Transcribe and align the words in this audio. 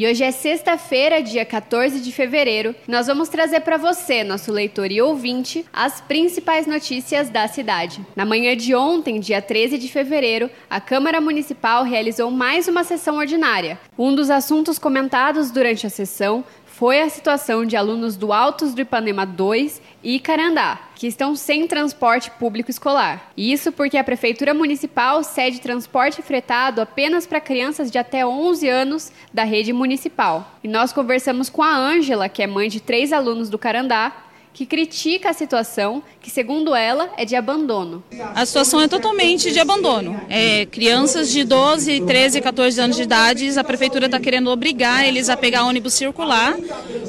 E 0.00 0.06
hoje 0.06 0.24
é 0.24 0.30
sexta-feira, 0.30 1.22
dia 1.22 1.44
14 1.44 2.00
de 2.00 2.10
fevereiro. 2.10 2.74
Nós 2.88 3.06
vamos 3.06 3.28
trazer 3.28 3.60
para 3.60 3.76
você, 3.76 4.24
nosso 4.24 4.50
leitor 4.50 4.90
e 4.90 5.02
ouvinte, 5.02 5.62
as 5.70 6.00
principais 6.00 6.66
notícias 6.66 7.28
da 7.28 7.46
cidade. 7.46 8.00
Na 8.16 8.24
manhã 8.24 8.56
de 8.56 8.74
ontem, 8.74 9.20
dia 9.20 9.42
13 9.42 9.76
de 9.76 9.88
fevereiro, 9.88 10.48
a 10.70 10.80
Câmara 10.80 11.20
Municipal 11.20 11.84
realizou 11.84 12.30
mais 12.30 12.66
uma 12.66 12.82
sessão 12.82 13.18
ordinária. 13.18 13.78
Um 13.98 14.14
dos 14.14 14.30
assuntos 14.30 14.78
comentados 14.78 15.50
durante 15.50 15.86
a 15.86 15.90
sessão 15.90 16.42
foi 16.80 17.02
a 17.02 17.10
situação 17.10 17.66
de 17.66 17.76
alunos 17.76 18.16
do 18.16 18.32
Altos 18.32 18.72
do 18.72 18.80
Ipanema 18.80 19.26
2 19.26 19.82
e 20.02 20.18
Carandá, 20.18 20.80
que 20.94 21.06
estão 21.06 21.36
sem 21.36 21.66
transporte 21.66 22.30
público 22.30 22.70
escolar. 22.70 23.30
Isso 23.36 23.70
porque 23.70 23.98
a 23.98 24.02
Prefeitura 24.02 24.54
Municipal 24.54 25.22
cede 25.22 25.60
transporte 25.60 26.22
fretado 26.22 26.80
apenas 26.80 27.26
para 27.26 27.38
crianças 27.38 27.90
de 27.90 27.98
até 27.98 28.26
11 28.26 28.66
anos 28.66 29.12
da 29.30 29.44
rede 29.44 29.74
municipal. 29.74 30.52
E 30.64 30.68
nós 30.68 30.90
conversamos 30.90 31.50
com 31.50 31.62
a 31.62 31.76
Ângela, 31.76 32.30
que 32.30 32.42
é 32.42 32.46
mãe 32.46 32.70
de 32.70 32.80
três 32.80 33.12
alunos 33.12 33.50
do 33.50 33.58
Carandá, 33.58 34.29
que 34.52 34.66
critica 34.66 35.30
a 35.30 35.32
situação, 35.32 36.02
que 36.20 36.30
segundo 36.30 36.74
ela 36.74 37.10
é 37.16 37.24
de 37.24 37.36
abandono. 37.36 38.02
A 38.34 38.44
situação 38.44 38.80
é 38.80 38.88
totalmente 38.88 39.52
de 39.52 39.58
abandono. 39.58 40.20
É, 40.28 40.66
crianças 40.66 41.30
de 41.30 41.44
12, 41.44 42.02
13, 42.02 42.40
14 42.40 42.80
anos 42.80 42.96
de 42.96 43.02
idade, 43.02 43.58
a 43.58 43.64
prefeitura 43.64 44.06
está 44.06 44.18
querendo 44.18 44.50
obrigar 44.50 45.06
eles 45.06 45.28
a 45.28 45.36
pegar 45.36 45.64
ônibus 45.64 45.94
circular 45.94 46.56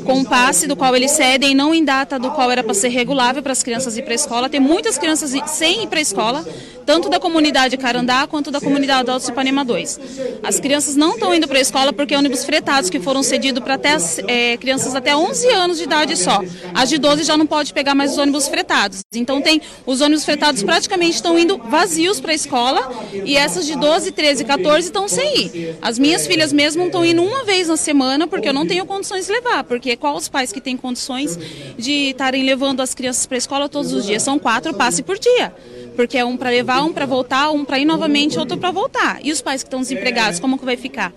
com 0.06 0.14
um 0.14 0.24
passe 0.24 0.68
do 0.68 0.76
qual 0.76 0.96
eles 0.96 1.12
cedem, 1.12 1.56
não 1.56 1.74
em 1.74 1.84
data 1.84 2.18
do 2.18 2.32
qual 2.32 2.52
era 2.52 2.64
para 2.64 2.74
ser 2.74 2.90
regulável 2.90 3.42
para 3.42 3.52
as 3.52 3.64
crianças 3.64 3.98
ir 3.98 4.04
para 4.04 4.14
a 4.14 4.16
escola. 4.16 4.50
Tem 4.50 4.60
muitas 4.60 4.98
crianças 4.98 5.32
sem 5.48 5.84
ir 5.84 5.88
para 5.88 6.00
a 6.00 6.02
escola, 6.02 6.46
tanto 6.86 7.10
da 7.10 7.20
comunidade 7.20 7.78
Carandá 7.78 8.28
quanto 8.28 8.52
da 8.52 8.60
comunidade 8.60 9.10
Alto 9.10 9.30
Ipanema 9.30 9.64
2. 9.66 10.00
As 10.44 10.60
crianças 10.60 10.96
não 10.96 11.16
estão 11.16 11.34
indo 11.34 11.48
para 11.48 11.58
a 11.58 11.62
escola 11.62 11.92
porque 11.94 12.16
ônibus 12.16 12.46
fretados 12.46 12.90
que 12.90 13.00
foram 13.00 13.24
cedidos 13.24 13.64
para 13.64 13.76
até 13.76 13.98
é, 14.28 14.58
crianças 14.58 14.96
até 14.96 15.16
11 15.16 15.48
anos 15.50 15.78
de 15.78 15.84
idade 15.84 16.16
só. 16.18 16.42
As 16.74 16.90
de 16.90 16.98
12 16.98 17.24
já 17.24 17.38
não 17.38 17.41
pode 17.46 17.74
pegar 17.74 17.96
mais 17.96 18.12
os 18.12 18.18
ônibus 18.18 18.48
fretados. 18.48 19.02
Então 19.14 19.42
tem 19.42 19.62
os 19.86 20.02
ônibus 20.02 20.26
fretados 20.26 20.64
praticamente 20.64 21.16
estão 21.16 21.38
indo 21.38 21.58
vazios 21.58 22.20
para 22.20 22.32
a 22.32 22.36
escola 22.36 22.92
e 23.26 23.36
essas 23.36 23.66
de 23.66 23.76
12, 23.76 24.12
13, 24.12 24.46
14 24.46 24.88
estão 24.88 25.08
sem 25.08 25.46
ir. 25.46 25.76
As 25.82 26.00
minhas 26.00 26.28
filhas 26.28 26.52
mesmo 26.54 26.86
estão 26.86 27.06
indo 27.06 27.22
uma 27.24 27.44
vez 27.44 27.68
na 27.68 27.78
semana 27.78 28.28
porque 28.28 28.50
eu 28.50 28.54
não 28.54 28.66
tenho 28.66 28.86
condições 28.86 29.28
de 29.28 29.32
levar, 29.32 29.64
porque 29.64 29.96
qual 29.96 30.16
os 30.16 30.28
pais 30.28 30.52
que 30.52 30.62
têm 30.62 30.78
condições 30.78 31.38
de 31.78 32.10
estarem 32.12 32.44
levando 32.44 32.82
as 32.82 32.94
crianças 32.94 33.26
para 33.26 33.38
a 33.38 33.40
escola 33.40 33.70
todos 33.70 33.94
os 33.94 34.06
dias? 34.06 34.24
São 34.24 34.38
quatro 34.40 34.74
passes 34.74 35.02
por 35.02 35.18
dia 35.18 35.54
porque 35.96 36.18
é 36.18 36.26
um 36.26 36.38
para 36.38 36.50
levar, 36.50 36.84
um 36.84 36.94
para 36.94 37.06
voltar, 37.06 37.52
um 37.52 37.66
para 37.66 37.78
ir 37.78 37.86
novamente, 37.86 38.40
outro 38.40 38.58
para 38.58 38.72
voltar. 38.72 39.20
E 39.24 39.32
os 39.32 39.42
pais 39.42 39.62
que 39.62 39.68
estão 39.68 39.82
desempregados, 39.82 40.40
como 40.40 40.58
que 40.58 40.66
vai 40.66 40.78
ficar? 40.78 41.14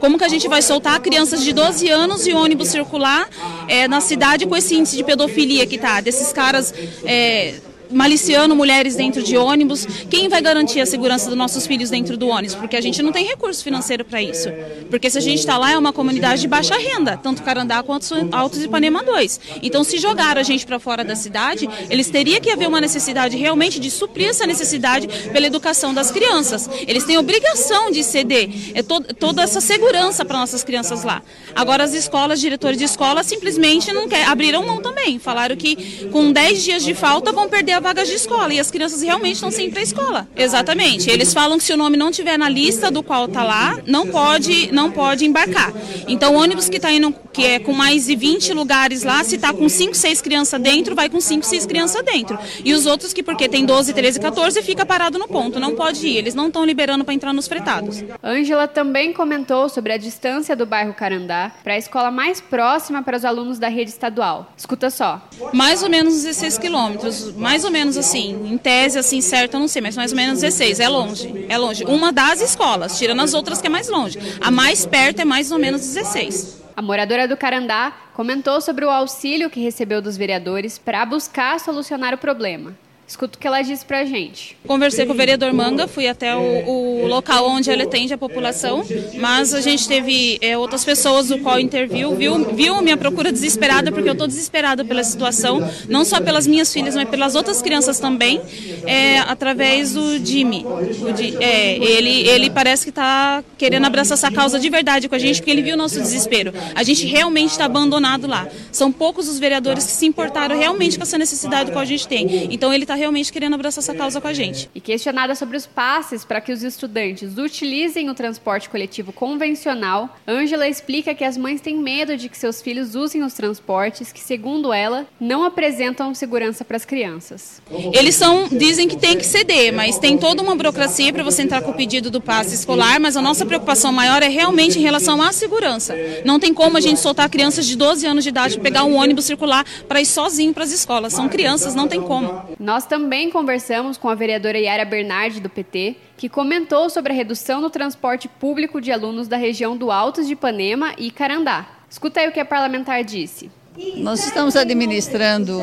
Como 0.00 0.18
que 0.18 0.24
a 0.24 0.28
gente 0.28 0.48
vai 0.48 0.62
soltar 0.62 1.00
crianças 1.00 1.42
de 1.42 1.52
12 1.52 1.88
anos 1.88 2.26
e 2.26 2.32
ônibus 2.32 2.68
circular 2.68 3.28
é, 3.66 3.88
na 3.88 4.00
cidade 4.00 4.46
com 4.46 4.56
esse 4.56 4.74
índice 4.74 4.96
de 4.96 5.04
pedofilia 5.04 5.66
que 5.66 5.78
tá, 5.78 6.00
desses 6.00 6.32
caras 6.32 6.72
é, 7.04 7.54
maliciando 7.90 8.54
mulheres 8.54 8.96
dentro 8.96 9.22
de 9.22 9.36
ônibus. 9.36 9.86
Quem 10.10 10.28
vai 10.28 10.40
garantir 10.40 10.80
a 10.80 10.86
segurança 10.86 11.28
dos 11.28 11.36
nossos 11.36 11.66
filhos 11.66 11.90
dentro 11.90 12.16
do 12.16 12.28
ônibus? 12.28 12.54
Porque 12.54 12.76
a 12.76 12.80
gente 12.80 13.02
não 13.02 13.12
tem 13.12 13.26
recurso 13.26 13.62
financeiro 13.62 14.04
para 14.04 14.22
isso. 14.22 14.48
Porque 14.90 15.10
se 15.10 15.18
a 15.18 15.20
gente 15.20 15.38
está 15.38 15.58
lá, 15.58 15.72
é 15.72 15.78
uma 15.78 15.92
comunidade 15.92 16.40
de 16.40 16.48
baixa 16.48 16.76
renda, 16.76 17.16
tanto 17.16 17.42
Carandá 17.42 17.82
quanto 17.82 18.06
Altos 18.32 18.62
Ipanema 18.62 19.02
2. 19.02 19.40
Então, 19.62 19.84
se 19.84 19.98
jogaram 19.98 20.40
a 20.40 20.44
gente 20.44 20.66
para 20.66 20.78
fora 20.78 21.04
da 21.04 21.16
cidade, 21.16 21.68
eles 21.90 22.08
teriam 22.10 22.40
que 22.40 22.50
haver 22.50 22.68
uma 22.68 22.80
necessidade 22.80 23.36
realmente 23.36 23.80
de 23.80 23.90
suprir 23.90 24.28
essa 24.28 24.46
necessidade 24.46 25.08
pela 25.32 25.46
educação 25.46 25.92
das 25.92 26.10
crianças. 26.10 26.68
Eles 26.86 27.04
têm 27.04 27.18
obrigação 27.18 27.90
de 27.90 28.02
ceder 28.02 28.48
é 28.74 28.82
to 28.82 29.00
toda 29.18 29.42
essa 29.42 29.60
segurança 29.60 30.24
para 30.24 30.38
nossas 30.38 30.62
crianças 30.62 31.04
lá. 31.04 31.22
Agora, 31.54 31.84
as 31.84 31.94
escolas, 31.94 32.40
diretores 32.40 32.78
de 32.78 32.84
escola, 32.84 33.22
simplesmente 33.22 33.92
não 33.92 34.08
quer, 34.08 34.24
abriram 34.26 34.64
mão 34.64 34.80
também. 34.80 35.18
Falaram 35.18 35.56
que 35.56 36.06
com 36.10 36.32
10 36.32 36.62
dias 36.62 36.84
de 36.84 36.94
falta 36.94 37.32
vão 37.32 37.48
perder 37.48 37.72
vagas 37.80 38.08
de 38.08 38.14
escola 38.14 38.52
e 38.52 38.60
as 38.60 38.70
crianças 38.70 39.02
realmente 39.02 39.34
estão 39.34 39.50
sem 39.50 39.66
ir 39.66 39.70
para 39.70 39.80
a 39.80 39.82
escola. 39.82 40.28
Exatamente. 40.36 41.10
Eles 41.10 41.32
falam 41.32 41.58
que 41.58 41.64
se 41.64 41.72
o 41.72 41.76
nome 41.76 41.96
não 41.96 42.10
tiver 42.10 42.38
na 42.38 42.48
lista 42.48 42.90
do 42.90 43.02
qual 43.02 43.26
está 43.26 43.44
lá, 43.44 43.78
não 43.86 44.08
pode, 44.08 44.72
não 44.72 44.90
pode 44.90 45.24
embarcar. 45.24 45.72
Então, 46.06 46.34
o 46.34 46.38
ônibus 46.38 46.68
que 46.68 46.76
está 46.76 46.92
indo, 46.92 47.14
que 47.32 47.44
é 47.44 47.58
com 47.58 47.72
mais 47.72 48.06
de 48.06 48.16
20 48.16 48.52
lugares 48.52 49.02
lá, 49.02 49.22
se 49.24 49.36
está 49.36 49.52
com 49.52 49.68
5, 49.68 49.94
6 49.94 50.20
crianças 50.20 50.60
dentro, 50.60 50.94
vai 50.94 51.08
com 51.08 51.20
5, 51.20 51.44
6 51.44 51.66
crianças 51.66 52.02
dentro. 52.04 52.38
E 52.64 52.72
os 52.72 52.86
outros 52.86 53.12
que, 53.12 53.22
porque 53.22 53.48
tem 53.48 53.64
12, 53.64 53.92
13, 53.92 54.20
14, 54.20 54.62
fica 54.62 54.84
parado 54.84 55.18
no 55.18 55.28
ponto, 55.28 55.60
não 55.60 55.74
pode 55.74 56.06
ir. 56.06 56.16
Eles 56.16 56.34
não 56.34 56.48
estão 56.48 56.64
liberando 56.64 57.04
para 57.04 57.14
entrar 57.14 57.32
nos 57.32 57.48
fretados. 57.48 58.04
Ângela 58.22 58.66
também 58.66 59.12
comentou 59.12 59.68
sobre 59.68 59.92
a 59.92 59.96
distância 59.96 60.56
do 60.56 60.66
bairro 60.66 60.94
Carandá 60.94 61.52
para 61.62 61.74
a 61.74 61.78
escola 61.78 62.10
mais 62.10 62.40
próxima 62.40 63.02
para 63.02 63.16
os 63.16 63.24
alunos 63.24 63.58
da 63.58 63.68
rede 63.68 63.90
estadual. 63.90 64.52
Escuta 64.56 64.90
só. 64.90 65.20
Mais 65.52 65.82
ou 65.82 65.88
menos 65.88 66.14
16 66.14 66.58
quilômetros, 66.58 67.34
mais 67.36 67.64
ou 67.64 67.67
menos 67.70 67.96
assim, 67.96 68.30
em 68.44 68.56
tese 68.58 68.98
assim 68.98 69.20
certo, 69.20 69.54
eu 69.54 69.60
não 69.60 69.68
sei, 69.68 69.82
mas 69.82 69.96
mais 69.96 70.12
ou 70.12 70.16
menos 70.16 70.40
16, 70.40 70.80
é 70.80 70.88
longe, 70.88 71.46
é 71.48 71.58
longe. 71.58 71.84
Uma 71.84 72.12
das 72.12 72.40
escolas, 72.40 72.98
tirando 72.98 73.20
as 73.20 73.34
outras 73.34 73.60
que 73.60 73.66
é 73.66 73.70
mais 73.70 73.88
longe. 73.88 74.18
A 74.40 74.50
mais 74.50 74.86
perto 74.86 75.20
é 75.20 75.24
mais 75.24 75.50
ou 75.50 75.58
menos 75.58 75.80
16. 75.80 76.62
A 76.76 76.82
moradora 76.82 77.26
do 77.26 77.36
Carandá 77.36 77.92
comentou 78.14 78.60
sobre 78.60 78.84
o 78.84 78.90
auxílio 78.90 79.50
que 79.50 79.60
recebeu 79.60 80.00
dos 80.00 80.16
vereadores 80.16 80.78
para 80.78 81.04
buscar 81.04 81.58
solucionar 81.58 82.14
o 82.14 82.18
problema. 82.18 82.76
Escuta 83.08 83.38
o 83.38 83.40
que 83.40 83.46
ela 83.46 83.62
disse 83.62 83.86
pra 83.86 84.04
gente. 84.04 84.54
Conversei 84.66 85.06
com 85.06 85.14
o 85.14 85.16
vereador 85.16 85.50
Manga, 85.54 85.88
fui 85.88 86.06
até 86.06 86.36
o, 86.36 86.68
o 86.68 87.06
local 87.06 87.48
onde 87.48 87.70
ele 87.70 87.84
atende 87.84 88.12
a 88.12 88.18
população, 88.18 88.84
mas 89.14 89.54
a 89.54 89.62
gente 89.62 89.88
teve 89.88 90.38
é, 90.42 90.58
outras 90.58 90.84
pessoas 90.84 91.28
do 91.28 91.38
qual 91.38 91.58
interviu, 91.58 92.14
viu, 92.14 92.54
viu 92.54 92.82
minha 92.82 92.98
procura 92.98 93.32
desesperada, 93.32 93.90
porque 93.90 94.10
eu 94.10 94.12
estou 94.12 94.26
desesperada 94.26 94.84
pela 94.84 95.02
situação, 95.02 95.58
não 95.88 96.04
só 96.04 96.20
pelas 96.20 96.46
minhas 96.46 96.70
filhas, 96.70 96.94
mas 96.94 97.08
pelas 97.08 97.34
outras 97.34 97.62
crianças 97.62 97.98
também, 97.98 98.42
é, 98.84 99.20
através 99.20 99.94
do 99.94 100.18
Jimmy. 100.22 100.66
O, 100.66 101.42
é, 101.42 101.76
ele, 101.76 102.28
ele 102.28 102.50
parece 102.50 102.84
que 102.84 102.90
está 102.90 103.42
querendo 103.56 103.86
abraçar 103.86 104.18
essa 104.18 104.30
causa 104.30 104.60
de 104.60 104.68
verdade 104.68 105.08
com 105.08 105.14
a 105.14 105.18
gente, 105.18 105.36
porque 105.36 105.50
ele 105.50 105.62
viu 105.62 105.76
o 105.76 105.78
nosso 105.78 105.98
desespero. 105.98 106.52
A 106.74 106.82
gente 106.82 107.06
realmente 107.06 107.52
está 107.52 107.64
abandonado 107.64 108.26
lá. 108.26 108.46
São 108.70 108.92
poucos 108.92 109.28
os 109.28 109.38
vereadores 109.38 109.86
que 109.86 109.92
se 109.92 110.04
importaram 110.04 110.58
realmente 110.58 110.98
com 110.98 111.04
essa 111.04 111.16
necessidade 111.16 111.72
que 111.72 111.78
a 111.78 111.84
gente 111.86 112.06
tem. 112.06 112.52
Então 112.52 112.70
ele 112.70 112.84
está 112.84 112.97
realmente 112.98 113.32
querendo 113.32 113.54
abraçar 113.54 113.82
essa 113.82 113.94
causa 113.94 114.20
com 114.20 114.28
a 114.28 114.32
gente. 114.32 114.68
E 114.74 114.80
questionada 114.80 115.34
sobre 115.34 115.56
os 115.56 115.66
passes 115.66 116.24
para 116.24 116.40
que 116.40 116.52
os 116.52 116.62
estudantes 116.62 117.38
utilizem 117.38 118.10
o 118.10 118.14
transporte 118.14 118.68
coletivo 118.68 119.12
convencional, 119.12 120.16
Ângela 120.26 120.68
explica 120.68 121.14
que 121.14 121.24
as 121.24 121.36
mães 121.36 121.60
têm 121.60 121.76
medo 121.76 122.16
de 122.16 122.28
que 122.28 122.36
seus 122.36 122.60
filhos 122.60 122.94
usem 122.94 123.22
os 123.22 123.32
transportes 123.32 124.12
que, 124.12 124.20
segundo 124.20 124.72
ela, 124.72 125.06
não 125.20 125.44
apresentam 125.44 126.14
segurança 126.14 126.64
para 126.64 126.76
as 126.76 126.84
crianças. 126.84 127.62
Eles 127.92 128.14
são, 128.14 128.48
dizem 128.48 128.88
que 128.88 128.96
tem 128.96 129.16
que 129.16 129.24
ceder, 129.24 129.72
mas 129.72 129.98
tem 129.98 130.18
toda 130.18 130.42
uma 130.42 130.54
burocracia 130.54 131.12
para 131.12 131.22
você 131.22 131.42
entrar 131.42 131.62
com 131.62 131.70
o 131.70 131.74
pedido 131.74 132.10
do 132.10 132.20
passe 132.20 132.54
escolar, 132.54 133.00
mas 133.00 133.16
a 133.16 133.22
nossa 133.22 133.46
preocupação 133.46 133.92
maior 133.92 134.22
é 134.22 134.28
realmente 134.28 134.78
em 134.78 134.82
relação 134.82 135.22
à 135.22 135.32
segurança. 135.32 135.94
Não 136.24 136.40
tem 136.40 136.52
como 136.52 136.76
a 136.76 136.80
gente 136.80 137.00
soltar 137.00 137.28
crianças 137.28 137.66
de 137.66 137.76
12 137.76 138.06
anos 138.06 138.24
de 138.24 138.30
idade 138.30 138.58
pegar 138.58 138.84
um 138.84 138.96
ônibus 138.96 139.24
circular 139.24 139.64
para 139.86 140.00
ir 140.00 140.06
sozinho 140.06 140.52
para 140.52 140.64
as 140.64 140.72
escolas. 140.72 141.12
São 141.12 141.28
crianças, 141.28 141.74
não 141.74 141.88
tem 141.88 142.00
como. 142.00 142.42
Nós 142.58 142.84
também 142.88 143.30
conversamos 143.30 143.96
com 143.96 144.08
a 144.08 144.14
vereadora 144.14 144.58
Yara 144.58 144.84
Bernardi, 144.84 145.40
do 145.40 145.48
PT, 145.48 145.96
que 146.16 146.28
comentou 146.28 146.88
sobre 146.88 147.12
a 147.12 147.14
redução 147.14 147.60
do 147.60 147.70
transporte 147.70 148.26
público 148.26 148.80
de 148.80 148.90
alunos 148.90 149.28
da 149.28 149.36
região 149.36 149.76
do 149.76 149.92
Altos 149.92 150.26
de 150.26 150.32
Ipanema 150.32 150.94
e 150.96 151.10
Carandá. 151.10 151.66
Escuta 151.88 152.20
aí 152.20 152.28
o 152.28 152.32
que 152.32 152.40
a 152.40 152.44
parlamentar 152.44 153.04
disse. 153.04 153.50
Nós 153.98 154.26
estamos 154.26 154.56
administrando 154.56 155.60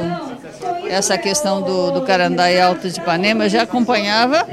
essa 0.87 1.17
questão 1.17 1.61
do, 1.61 1.91
do 1.91 2.01
Carandá 2.03 2.49
e 2.49 2.61
Altos 2.61 2.93
de 2.93 3.01
Ipanema, 3.01 3.45
eu 3.45 3.49
já 3.49 3.63
acompanhava 3.63 4.47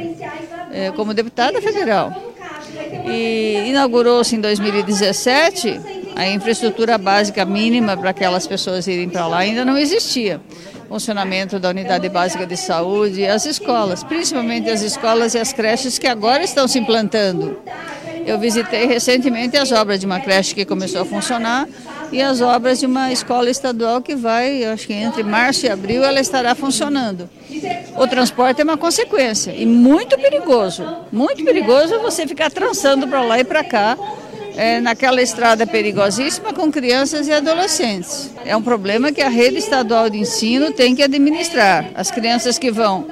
é, 0.72 0.90
como 0.96 1.14
deputada 1.14 1.60
federal. 1.62 2.12
E 3.06 3.68
inaugurou-se 3.68 4.34
em 4.34 4.40
2017 4.40 5.80
a 6.16 6.26
infraestrutura 6.28 6.98
básica 6.98 7.44
mínima 7.44 7.96
para 7.96 8.10
aquelas 8.10 8.46
pessoas 8.46 8.86
irem 8.86 9.08
para 9.08 9.26
lá 9.26 9.38
ainda 9.38 9.64
não 9.64 9.78
existia 9.78 10.40
funcionamento 10.92 11.58
da 11.58 11.70
unidade 11.70 12.06
básica 12.10 12.46
de 12.46 12.54
saúde, 12.54 13.26
as 13.26 13.46
escolas, 13.46 14.04
principalmente 14.04 14.68
as 14.68 14.82
escolas 14.82 15.34
e 15.34 15.38
as 15.38 15.50
creches 15.50 15.98
que 15.98 16.06
agora 16.06 16.44
estão 16.44 16.68
se 16.68 16.78
implantando. 16.78 17.58
Eu 18.26 18.38
visitei 18.38 18.84
recentemente 18.84 19.56
as 19.56 19.72
obras 19.72 19.98
de 19.98 20.04
uma 20.04 20.20
creche 20.20 20.54
que 20.54 20.66
começou 20.66 21.00
a 21.00 21.04
funcionar 21.06 21.66
e 22.12 22.20
as 22.20 22.42
obras 22.42 22.78
de 22.78 22.84
uma 22.84 23.10
escola 23.10 23.48
estadual 23.48 24.02
que 24.02 24.14
vai, 24.14 24.64
acho 24.64 24.86
que 24.86 24.92
entre 24.92 25.22
março 25.22 25.64
e 25.64 25.70
abril, 25.70 26.04
ela 26.04 26.20
estará 26.20 26.54
funcionando. 26.54 27.26
O 27.96 28.06
transporte 28.06 28.60
é 28.60 28.64
uma 28.64 28.76
consequência 28.76 29.54
e 29.56 29.64
muito 29.64 30.18
perigoso. 30.18 30.84
Muito 31.10 31.42
perigoso 31.42 32.00
você 32.00 32.26
ficar 32.26 32.50
trançando 32.50 33.08
para 33.08 33.22
lá 33.22 33.40
e 33.40 33.44
para 33.44 33.64
cá 33.64 33.96
é, 34.56 34.81
naquela 34.81 35.22
estrada 35.22 35.66
perigosíssima 35.66 36.52
com 36.52 36.70
crianças 36.70 37.28
e 37.28 37.32
adolescentes. 37.32 38.31
É 38.44 38.56
um 38.56 38.62
problema 38.62 39.12
que 39.12 39.20
a 39.20 39.28
rede 39.28 39.58
estadual 39.58 40.10
de 40.10 40.19
ensino 40.19 40.72
tem 40.72 40.94
que 40.94 41.02
administrar. 41.02 41.90
As 41.94 42.10
crianças 42.10 42.58
que 42.58 42.70
vão 42.70 43.06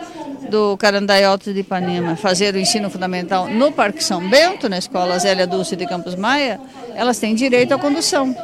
do 0.51 0.77
Carandai 0.77 1.23
Alto 1.25 1.53
de 1.53 1.61
Ipanema 1.61 2.17
fazer 2.17 2.55
o 2.55 2.59
ensino 2.59 2.91
fundamental 2.91 3.49
no 3.49 3.71
Parque 3.71 4.03
São 4.03 4.29
Bento, 4.29 4.69
na 4.69 4.79
Escola 4.79 5.19
Zélia 5.19 5.47
Dulce 5.47 5.77
de 5.77 5.87
Campos 5.87 6.15
Maia, 6.15 6.61
elas 6.95 7.19
têm 7.19 7.35
direito 7.35 7.73
à 7.73 7.79
condução. 7.79 8.35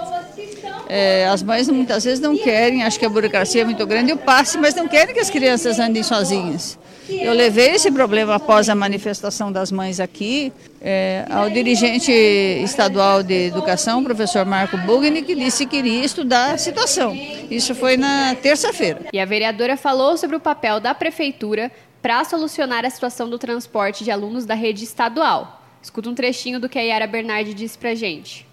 É, 0.88 1.26
as 1.26 1.42
mães 1.42 1.68
muitas 1.68 2.04
vezes 2.04 2.20
não 2.20 2.38
querem, 2.38 2.84
acho 2.84 2.98
que 2.98 3.04
a 3.04 3.08
burocracia 3.08 3.62
é 3.62 3.64
muito 3.64 3.84
grande, 3.86 4.12
o 4.12 4.16
passe, 4.16 4.56
mas 4.56 4.74
não 4.74 4.86
querem 4.86 5.12
que 5.12 5.20
as 5.20 5.28
crianças 5.28 5.80
andem 5.80 6.02
sozinhas. 6.02 6.78
Eu 7.08 7.32
levei 7.32 7.70
esse 7.70 7.90
problema 7.90 8.34
após 8.34 8.68
a 8.68 8.74
manifestação 8.74 9.52
das 9.52 9.70
mães 9.70 10.00
aqui 10.00 10.52
é, 10.80 11.24
ao 11.30 11.48
dirigente 11.48 12.10
estadual 12.10 13.22
de 13.22 13.46
educação, 13.46 14.02
professor 14.02 14.44
Marco 14.44 14.76
Bugni, 14.78 15.22
que 15.22 15.34
disse 15.34 15.66
que 15.66 15.76
iria 15.76 16.04
estudar 16.04 16.54
a 16.54 16.58
situação. 16.58 17.14
Isso 17.50 17.74
foi 17.74 17.96
na 17.96 18.34
terça-feira. 18.34 19.02
E 19.12 19.20
a 19.20 19.24
vereadora 19.24 19.76
falou 19.76 20.16
sobre 20.16 20.36
o 20.36 20.40
papel 20.40 20.80
da 20.80 20.94
prefeitura 20.94 21.70
para 22.02 22.24
solucionar 22.24 22.84
a 22.84 22.90
situação 22.90 23.30
do 23.30 23.38
transporte 23.38 24.02
de 24.02 24.10
alunos 24.10 24.44
da 24.44 24.54
rede 24.54 24.84
estadual. 24.84 25.62
Escuta 25.82 26.10
um 26.10 26.14
trechinho 26.14 26.58
do 26.58 26.68
que 26.68 26.78
a 26.78 26.82
Yara 26.82 27.06
Bernardi 27.06 27.54
disse 27.54 27.78
para 27.78 27.94
gente. 27.94 28.46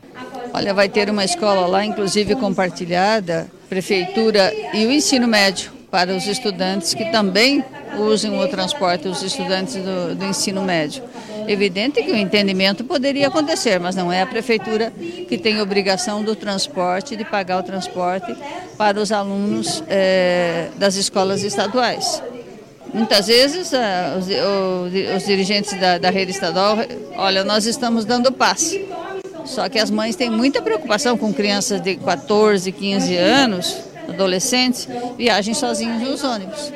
Olha, 0.53 0.73
vai 0.73 0.87
ter 0.87 1.09
uma 1.09 1.25
escola 1.25 1.65
lá, 1.65 1.83
inclusive 1.83 2.35
compartilhada, 2.35 3.51
prefeitura 3.67 4.53
e 4.73 4.85
o 4.85 4.91
ensino 4.91 5.27
médio 5.27 5.82
para 5.93 6.11
os 6.11 6.25
estudantes 6.25 6.95
que 6.95 7.05
também 7.11 7.63
usem 7.99 8.35
o 8.43 8.47
transporte, 8.47 9.07
os 9.07 9.21
estudantes 9.21 9.75
do, 9.75 10.15
do 10.15 10.25
ensino 10.25 10.63
médio. 10.63 11.03
Evidente 11.47 12.01
que 12.01 12.11
o 12.11 12.15
entendimento 12.15 12.83
poderia 12.83 13.27
acontecer, 13.27 13.79
mas 13.79 13.95
não 13.95 14.11
é 14.11 14.23
a 14.23 14.25
prefeitura 14.25 14.91
que 15.29 15.37
tem 15.37 15.61
obrigação 15.61 16.23
do 16.23 16.35
transporte, 16.35 17.15
de 17.15 17.23
pagar 17.23 17.59
o 17.59 17.63
transporte 17.63 18.35
para 18.75 18.99
os 18.99 19.11
alunos 19.11 19.83
é, 19.87 20.69
das 20.77 20.95
escolas 20.95 21.43
estaduais. 21.43 22.23
Muitas 22.91 23.27
vezes 23.27 23.71
uh, 23.71 24.17
os, 24.17 24.27
o, 24.27 25.15
os, 25.15 25.25
dirigentes 25.27 25.79
da, 25.79 25.99
da 25.99 26.09
rede 26.09 26.31
estadual, 26.31 26.75
olha, 27.15 27.43
nós 27.43 27.67
estamos 27.67 28.03
dando 28.03 28.31
passe. 28.31 28.83
Só 29.45 29.69
que 29.69 29.77
as 29.77 29.91
mães 29.91 30.15
têm 30.15 30.31
muita 30.31 30.59
preocupação 30.59 31.15
com 31.19 31.31
crianças 31.31 31.79
de 31.81 31.97
14, 31.97 32.71
15 32.71 33.15
anos, 33.15 33.92
adolescentes, 34.07 34.87
viajem 35.17 35.53
sozinhos 35.53 36.01
nos 36.01 36.23
ônibus. 36.23 36.71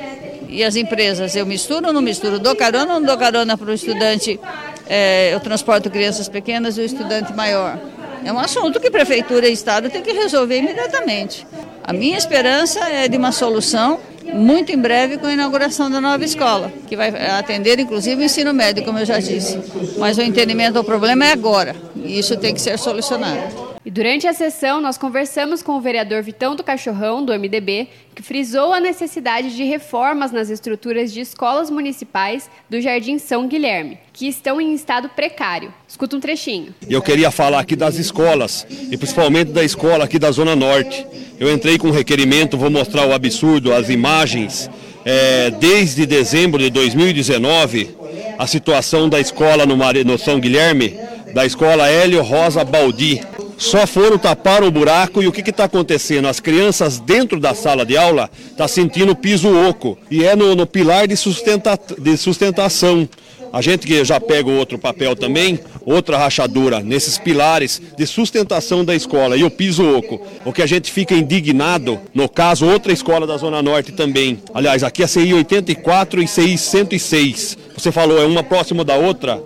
E 0.48 0.64
as 0.64 0.76
empresas, 0.76 1.36
eu 1.36 1.44
misturo 1.44 1.88
ou 1.88 1.92
não 1.92 2.00
misturo? 2.00 2.38
Dou 2.38 2.56
carona 2.56 2.94
ou 2.94 3.00
não 3.00 3.06
dou 3.06 3.18
carona 3.18 3.56
para 3.56 3.70
o 3.70 3.74
estudante? 3.74 4.40
É, 4.88 5.34
eu 5.34 5.40
transporto 5.40 5.90
crianças 5.90 6.28
pequenas 6.28 6.78
e 6.78 6.80
o 6.80 6.84
estudante 6.84 7.32
maior. 7.34 7.78
É 8.24 8.32
um 8.32 8.38
assunto 8.38 8.80
que 8.80 8.90
prefeitura 8.90 9.48
e 9.48 9.52
Estado 9.52 9.90
têm 9.90 10.02
que 10.02 10.12
resolver 10.12 10.58
imediatamente. 10.58 11.46
A 11.84 11.92
minha 11.92 12.16
esperança 12.16 12.80
é 12.88 13.06
de 13.08 13.16
uma 13.16 13.32
solução 13.32 14.00
muito 14.32 14.72
em 14.72 14.78
breve 14.78 15.18
com 15.18 15.26
a 15.26 15.32
inauguração 15.32 15.90
da 15.90 16.00
nova 16.00 16.24
escola, 16.24 16.70
que 16.86 16.96
vai 16.96 17.08
atender 17.08 17.78
inclusive 17.78 18.20
o 18.20 18.24
ensino 18.24 18.52
médio, 18.52 18.84
como 18.84 18.98
eu 18.98 19.06
já 19.06 19.18
disse. 19.18 19.58
Mas 19.98 20.18
o 20.18 20.22
entendimento 20.22 20.74
do 20.74 20.84
problema 20.84 21.26
é 21.26 21.32
agora, 21.32 21.74
e 21.96 22.18
isso 22.18 22.36
tem 22.36 22.52
que 22.52 22.60
ser 22.60 22.78
solucionado. 22.78 23.67
E 23.88 23.90
durante 23.90 24.26
a 24.26 24.34
sessão, 24.34 24.82
nós 24.82 24.98
conversamos 24.98 25.62
com 25.62 25.72
o 25.72 25.80
vereador 25.80 26.22
Vitão 26.22 26.54
do 26.54 26.62
Cachorrão, 26.62 27.24
do 27.24 27.32
MDB, 27.32 27.88
que 28.14 28.20
frisou 28.20 28.70
a 28.74 28.78
necessidade 28.78 29.56
de 29.56 29.64
reformas 29.64 30.30
nas 30.30 30.50
estruturas 30.50 31.10
de 31.10 31.22
escolas 31.22 31.70
municipais 31.70 32.50
do 32.68 32.82
Jardim 32.82 33.16
São 33.16 33.48
Guilherme, 33.48 33.96
que 34.12 34.28
estão 34.28 34.60
em 34.60 34.74
estado 34.74 35.08
precário. 35.08 35.72
Escuta 35.88 36.16
um 36.16 36.20
trechinho. 36.20 36.74
Eu 36.86 37.00
queria 37.00 37.30
falar 37.30 37.60
aqui 37.60 37.74
das 37.74 37.94
escolas, 37.94 38.66
e 38.68 38.96
principalmente 38.98 39.52
da 39.52 39.64
escola 39.64 40.04
aqui 40.04 40.18
da 40.18 40.30
Zona 40.30 40.54
Norte. 40.54 41.06
Eu 41.40 41.50
entrei 41.50 41.78
com 41.78 41.88
um 41.88 41.90
requerimento, 41.90 42.58
vou 42.58 42.68
mostrar 42.68 43.06
o 43.06 43.14
absurdo, 43.14 43.72
as 43.72 43.88
imagens. 43.88 44.68
É, 45.02 45.50
desde 45.52 46.04
dezembro 46.04 46.62
de 46.62 46.68
2019, 46.68 47.96
a 48.38 48.46
situação 48.46 49.08
da 49.08 49.18
escola 49.18 49.64
no, 49.64 50.18
São 50.18 50.38
Guilherme, 50.38 50.94
da 51.32 51.46
escola 51.46 51.88
Hélio 51.88 52.22
Rosa 52.22 52.62
Baldi, 52.64 53.22
só 53.58 53.88
foram 53.88 54.16
tapar 54.16 54.62
o 54.62 54.70
buraco 54.70 55.20
e 55.20 55.26
o 55.26 55.32
que 55.32 55.50
está 55.50 55.64
acontecendo? 55.64 56.28
As 56.28 56.38
crianças 56.38 57.00
dentro 57.00 57.40
da 57.40 57.54
sala 57.54 57.84
de 57.84 57.96
aula 57.96 58.30
estão 58.36 58.56
tá 58.56 58.68
sentindo 58.68 59.16
piso 59.16 59.48
oco 59.68 59.98
e 60.08 60.24
é 60.24 60.36
no, 60.36 60.54
no 60.54 60.64
pilar 60.64 61.08
de, 61.08 61.16
sustenta, 61.16 61.78
de 61.98 62.16
sustentação. 62.16 63.08
A 63.52 63.60
gente 63.60 63.86
que 63.86 64.04
já 64.04 64.20
pega 64.20 64.48
outro 64.50 64.78
papel 64.78 65.16
também, 65.16 65.58
outra 65.84 66.18
rachadura 66.18 66.80
nesses 66.80 67.18
pilares 67.18 67.82
de 67.96 68.06
sustentação 68.06 68.84
da 68.84 68.94
escola 68.94 69.36
e 69.36 69.42
o 69.42 69.50
piso 69.50 69.84
oco. 69.84 70.24
O 70.44 70.52
que 70.52 70.62
a 70.62 70.66
gente 70.66 70.92
fica 70.92 71.14
indignado, 71.14 71.98
no 72.14 72.28
caso, 72.28 72.64
outra 72.64 72.92
escola 72.92 73.26
da 73.26 73.36
Zona 73.38 73.60
Norte 73.60 73.90
também. 73.90 74.40
Aliás, 74.54 74.84
aqui 74.84 75.02
é 75.02 75.06
a 75.06 75.08
CI 75.08 75.34
84 75.34 76.22
e 76.22 76.28
CI 76.28 76.56
106. 76.56 77.58
Você 77.76 77.90
falou, 77.90 78.22
é 78.22 78.26
uma 78.26 78.44
próxima 78.44 78.84
da 78.84 78.94
outra? 78.94 79.42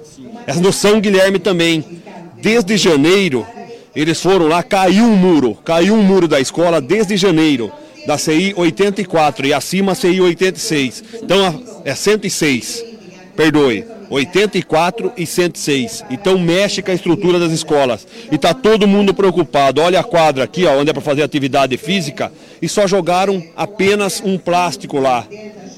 É 0.47 0.53
no 0.55 0.73
São 0.73 1.01
Guilherme 1.01 1.39
também. 1.39 2.03
Desde 2.43 2.77
janeiro, 2.77 3.47
eles 3.95 4.21
foram 4.21 4.49
lá, 4.49 4.63
caiu 4.63 5.05
um 5.05 5.17
muro, 5.17 5.55
caiu 5.65 5.95
um 5.95 6.03
muro 6.03 6.27
da 6.27 6.41
escola 6.41 6.81
desde 6.81 7.17
janeiro, 7.17 7.71
da 8.07 8.17
CI 8.17 8.55
84 8.57 9.47
e 9.47 9.53
acima 9.53 9.95
CI 9.95 10.21
86. 10.21 11.05
Então 11.23 11.63
é 11.85 11.95
106, 11.95 12.85
perdoe, 13.37 13.85
84 14.09 15.13
e 15.17 15.27
106. 15.27 16.05
Então 16.11 16.39
mexe 16.39 16.83
com 16.83 16.91
a 16.91 16.95
estrutura 16.95 17.39
das 17.39 17.53
escolas. 17.53 18.07
E 18.31 18.39
tá 18.39 18.55
todo 18.55 18.89
mundo 18.89 19.15
preocupado. 19.15 19.81
Olha 19.81 20.01
a 20.01 20.05
quadra 20.05 20.45
aqui, 20.45 20.65
ó, 20.65 20.79
onde 20.79 20.91
é 20.91 20.93
para 20.93 21.03
fazer 21.03 21.23
atividade 21.23 21.77
física, 21.77 22.33
e 22.61 22.69
só 22.69 22.87
jogaram 22.87 23.43
apenas 23.57 24.23
um 24.25 24.39
plástico 24.39 24.99
lá 24.99 25.27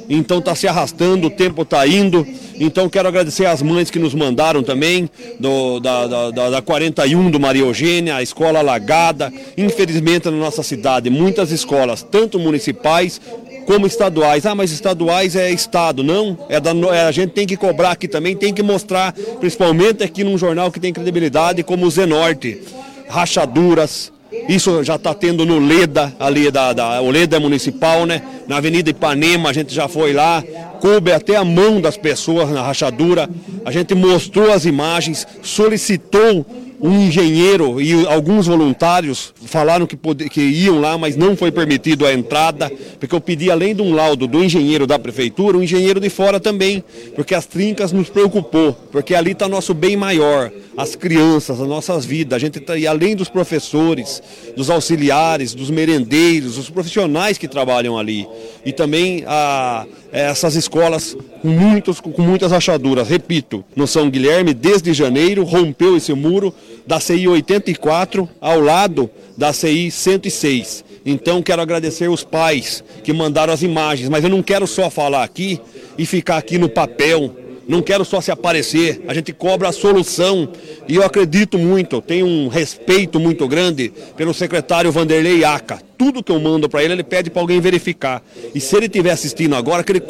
então 0.08 0.38
está 0.38 0.54
se 0.54 0.66
arrastando, 0.66 1.28
o 1.28 1.30
tempo 1.30 1.62
está 1.62 1.86
indo. 1.86 2.26
Então 2.58 2.88
quero 2.88 3.08
agradecer 3.08 3.46
às 3.46 3.62
mães 3.62 3.90
que 3.90 3.98
nos 3.98 4.14
mandaram 4.14 4.62
também, 4.62 5.08
do, 5.40 5.80
da, 5.80 6.30
da, 6.30 6.50
da 6.50 6.62
41 6.62 7.30
do 7.30 7.40
Maria 7.40 7.62
Eugênia, 7.62 8.16
a 8.16 8.22
escola 8.22 8.60
alagada. 8.60 9.32
Infelizmente 9.56 10.26
na 10.26 10.36
nossa 10.36 10.62
cidade, 10.62 11.10
muitas 11.10 11.50
escolas, 11.50 12.02
tanto 12.02 12.38
municipais 12.38 13.20
como 13.66 13.86
estaduais. 13.86 14.46
Ah, 14.46 14.54
mas 14.54 14.70
estaduais 14.70 15.36
é 15.36 15.50
Estado. 15.50 16.02
Não, 16.02 16.38
é, 16.48 16.60
da, 16.60 16.70
é 16.94 17.04
a 17.04 17.12
gente 17.12 17.30
tem 17.30 17.46
que 17.46 17.56
cobrar 17.56 17.92
aqui 17.92 18.06
também, 18.06 18.36
tem 18.36 18.52
que 18.52 18.62
mostrar, 18.62 19.12
principalmente 19.40 20.02
aqui 20.02 20.22
num 20.22 20.38
jornal 20.38 20.70
que 20.70 20.78
tem 20.78 20.92
credibilidade, 20.92 21.62
como 21.62 21.86
o 21.86 21.90
Zenorte. 21.90 22.60
Rachaduras, 23.08 24.12
isso 24.48 24.82
já 24.82 24.96
está 24.96 25.14
tendo 25.14 25.44
no 25.44 25.58
Leda, 25.58 26.14
ali 26.18 26.50
da, 26.50 26.72
da, 26.72 27.00
o 27.00 27.10
Leda 27.10 27.36
é 27.36 27.40
municipal, 27.40 28.04
né? 28.04 28.22
Na 28.46 28.56
Avenida 28.56 28.90
Ipanema 28.90 29.50
a 29.50 29.52
gente 29.52 29.74
já 29.74 29.88
foi 29.88 30.12
lá, 30.12 30.42
coube 30.80 31.12
até 31.12 31.36
a 31.36 31.44
mão 31.44 31.80
das 31.80 31.96
pessoas 31.96 32.50
na 32.50 32.62
rachadura. 32.62 33.28
A 33.64 33.70
gente 33.70 33.94
mostrou 33.94 34.52
as 34.52 34.64
imagens, 34.64 35.26
solicitou 35.42 36.44
um 36.84 37.00
engenheiro 37.00 37.80
e 37.80 38.06
alguns 38.06 38.46
voluntários 38.46 39.32
falaram 39.46 39.86
que, 39.86 39.96
pod... 39.96 40.28
que 40.28 40.42
iam 40.42 40.78
lá, 40.78 40.98
mas 40.98 41.16
não 41.16 41.34
foi 41.34 41.50
permitido 41.50 42.04
a 42.04 42.12
entrada, 42.12 42.70
porque 43.00 43.14
eu 43.14 43.22
pedi, 43.22 43.50
além 43.50 43.74
de 43.74 43.80
um 43.80 43.94
laudo 43.94 44.26
do 44.26 44.44
engenheiro 44.44 44.86
da 44.86 44.98
prefeitura, 44.98 45.56
um 45.56 45.62
engenheiro 45.62 45.98
de 45.98 46.10
fora 46.10 46.38
também, 46.38 46.84
porque 47.14 47.34
as 47.34 47.46
trincas 47.46 47.90
nos 47.90 48.10
preocupou, 48.10 48.74
porque 48.92 49.14
ali 49.14 49.30
está 49.30 49.48
nosso 49.48 49.72
bem 49.72 49.96
maior, 49.96 50.52
as 50.76 50.94
crianças, 50.94 51.58
as 51.58 51.66
nossas 51.66 52.04
vidas, 52.04 52.36
a 52.36 52.38
gente 52.38 52.60
tá... 52.60 52.76
e 52.76 52.86
além 52.86 53.16
dos 53.16 53.30
professores, 53.30 54.22
dos 54.54 54.68
auxiliares, 54.68 55.54
dos 55.54 55.70
merendeiros, 55.70 56.58
os 56.58 56.68
profissionais 56.68 57.38
que 57.38 57.48
trabalham 57.48 57.96
ali, 57.98 58.28
e 58.62 58.74
também 58.74 59.24
a 59.26 59.86
essas 60.14 60.54
escolas 60.54 61.16
com, 61.42 61.48
muitos, 61.48 62.00
com 62.00 62.22
muitas 62.22 62.52
rachaduras. 62.52 63.08
Repito, 63.08 63.64
no 63.74 63.84
São 63.84 64.08
Guilherme, 64.08 64.54
desde 64.54 64.94
janeiro, 64.94 65.42
rompeu 65.42 65.96
esse 65.96 66.14
muro 66.14 66.54
da 66.86 67.00
CI 67.00 67.26
84 67.26 68.28
ao 68.40 68.60
lado 68.60 69.10
da 69.36 69.52
CI 69.52 69.90
106. 69.90 70.84
Então 71.04 71.42
quero 71.42 71.60
agradecer 71.60 72.08
os 72.08 72.22
pais 72.22 72.84
que 73.02 73.12
mandaram 73.12 73.52
as 73.52 73.62
imagens, 73.62 74.08
mas 74.08 74.22
eu 74.22 74.30
não 74.30 74.42
quero 74.42 74.68
só 74.68 74.88
falar 74.88 75.24
aqui 75.24 75.60
e 75.98 76.06
ficar 76.06 76.36
aqui 76.36 76.58
no 76.58 76.68
papel 76.68 77.34
não 77.68 77.82
quero 77.82 78.04
só 78.04 78.20
se 78.20 78.30
aparecer, 78.30 79.02
a 79.08 79.14
gente 79.14 79.32
cobra 79.32 79.68
a 79.68 79.72
solução 79.72 80.48
e 80.88 80.96
eu 80.96 81.02
acredito 81.02 81.58
muito, 81.58 82.00
tenho 82.00 82.26
um 82.26 82.48
respeito 82.48 83.18
muito 83.18 83.46
grande 83.48 83.92
pelo 84.16 84.34
secretário 84.34 84.92
Vanderlei 84.92 85.44
Aca. 85.44 85.80
Tudo 85.96 86.22
que 86.22 86.32
eu 86.32 86.40
mando 86.40 86.68
para 86.68 86.82
ele, 86.82 86.94
ele 86.94 87.04
pede 87.04 87.30
para 87.30 87.40
alguém 87.40 87.60
verificar. 87.60 88.22
E 88.54 88.60
se 88.60 88.76
ele 88.76 88.86
estiver 88.86 89.12
assistindo 89.12 89.54
agora, 89.54 89.82
que 89.82 89.92
ele, 89.92 90.02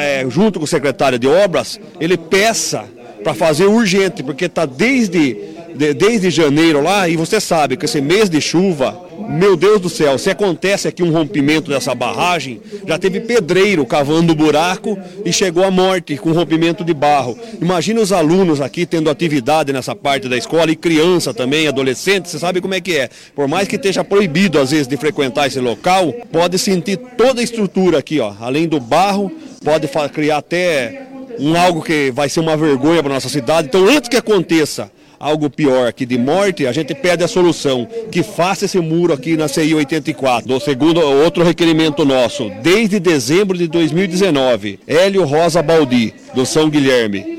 é, 0.00 0.26
junto 0.28 0.58
com 0.58 0.64
o 0.64 0.68
secretário 0.68 1.18
de 1.18 1.26
obras, 1.26 1.80
ele 1.98 2.16
peça 2.16 2.84
para 3.22 3.34
fazer 3.34 3.66
urgente, 3.66 4.22
porque 4.22 4.46
está 4.46 4.64
desde 4.64 5.36
de, 5.74 5.94
desde 5.94 6.30
janeiro 6.30 6.82
lá, 6.82 7.08
e 7.08 7.16
você 7.16 7.40
sabe 7.40 7.76
que 7.76 7.84
esse 7.84 8.00
mês 8.00 8.28
de 8.28 8.40
chuva, 8.40 8.98
meu 9.28 9.56
Deus 9.56 9.80
do 9.80 9.88
céu, 9.88 10.18
se 10.18 10.30
acontece 10.30 10.88
aqui 10.88 11.02
um 11.02 11.10
rompimento 11.10 11.70
dessa 11.70 11.94
barragem, 11.94 12.60
já 12.86 12.98
teve 12.98 13.20
pedreiro 13.20 13.84
cavando 13.86 14.34
buraco 14.34 14.98
e 15.24 15.32
chegou 15.32 15.64
à 15.64 15.70
morte 15.70 16.16
com 16.16 16.32
rompimento 16.32 16.84
de 16.84 16.94
barro. 16.94 17.38
Imagina 17.60 18.00
os 18.00 18.12
alunos 18.12 18.60
aqui 18.60 18.86
tendo 18.86 19.10
atividade 19.10 19.72
nessa 19.72 19.94
parte 19.94 20.28
da 20.28 20.36
escola 20.36 20.70
e 20.70 20.76
criança 20.76 21.32
também, 21.32 21.68
adolescente, 21.68 22.28
você 22.28 22.38
sabe 22.38 22.60
como 22.60 22.74
é 22.74 22.80
que 22.80 22.96
é. 22.96 23.08
Por 23.34 23.46
mais 23.46 23.68
que 23.68 23.76
esteja 23.76 24.02
proibido 24.02 24.58
às 24.58 24.70
vezes 24.70 24.88
de 24.88 24.96
frequentar 24.96 25.46
esse 25.46 25.60
local, 25.60 26.12
pode 26.32 26.58
sentir 26.58 26.96
toda 27.16 27.40
a 27.40 27.44
estrutura 27.44 27.98
aqui, 27.98 28.20
ó, 28.20 28.32
além 28.40 28.66
do 28.66 28.80
barro, 28.80 29.30
pode 29.64 29.88
criar 30.12 30.38
até 30.38 31.06
um 31.38 31.56
algo 31.56 31.82
que 31.82 32.10
vai 32.10 32.28
ser 32.28 32.40
uma 32.40 32.56
vergonha 32.56 33.02
para 33.02 33.14
nossa 33.14 33.28
cidade. 33.28 33.68
Então, 33.68 33.86
antes 33.88 34.08
que 34.08 34.16
aconteça 34.16 34.90
algo 35.20 35.50
pior 35.50 35.86
aqui 35.86 36.06
de 36.06 36.16
morte, 36.16 36.66
a 36.66 36.72
gente 36.72 36.94
pede 36.94 37.22
a 37.22 37.28
solução 37.28 37.86
que 38.10 38.22
faça 38.22 38.64
esse 38.64 38.80
muro 38.80 39.12
aqui 39.12 39.36
na 39.36 39.48
CI 39.48 39.74
84. 39.74 40.50
O 40.50 40.58
segundo, 40.58 40.98
outro 40.98 41.44
requerimento 41.44 42.06
nosso, 42.06 42.50
desde 42.62 42.98
dezembro 42.98 43.58
de 43.58 43.68
2019, 43.68 44.80
Hélio 44.86 45.24
Rosa 45.24 45.62
Baldi, 45.62 46.14
do 46.34 46.46
São 46.46 46.70
Guilherme. 46.70 47.38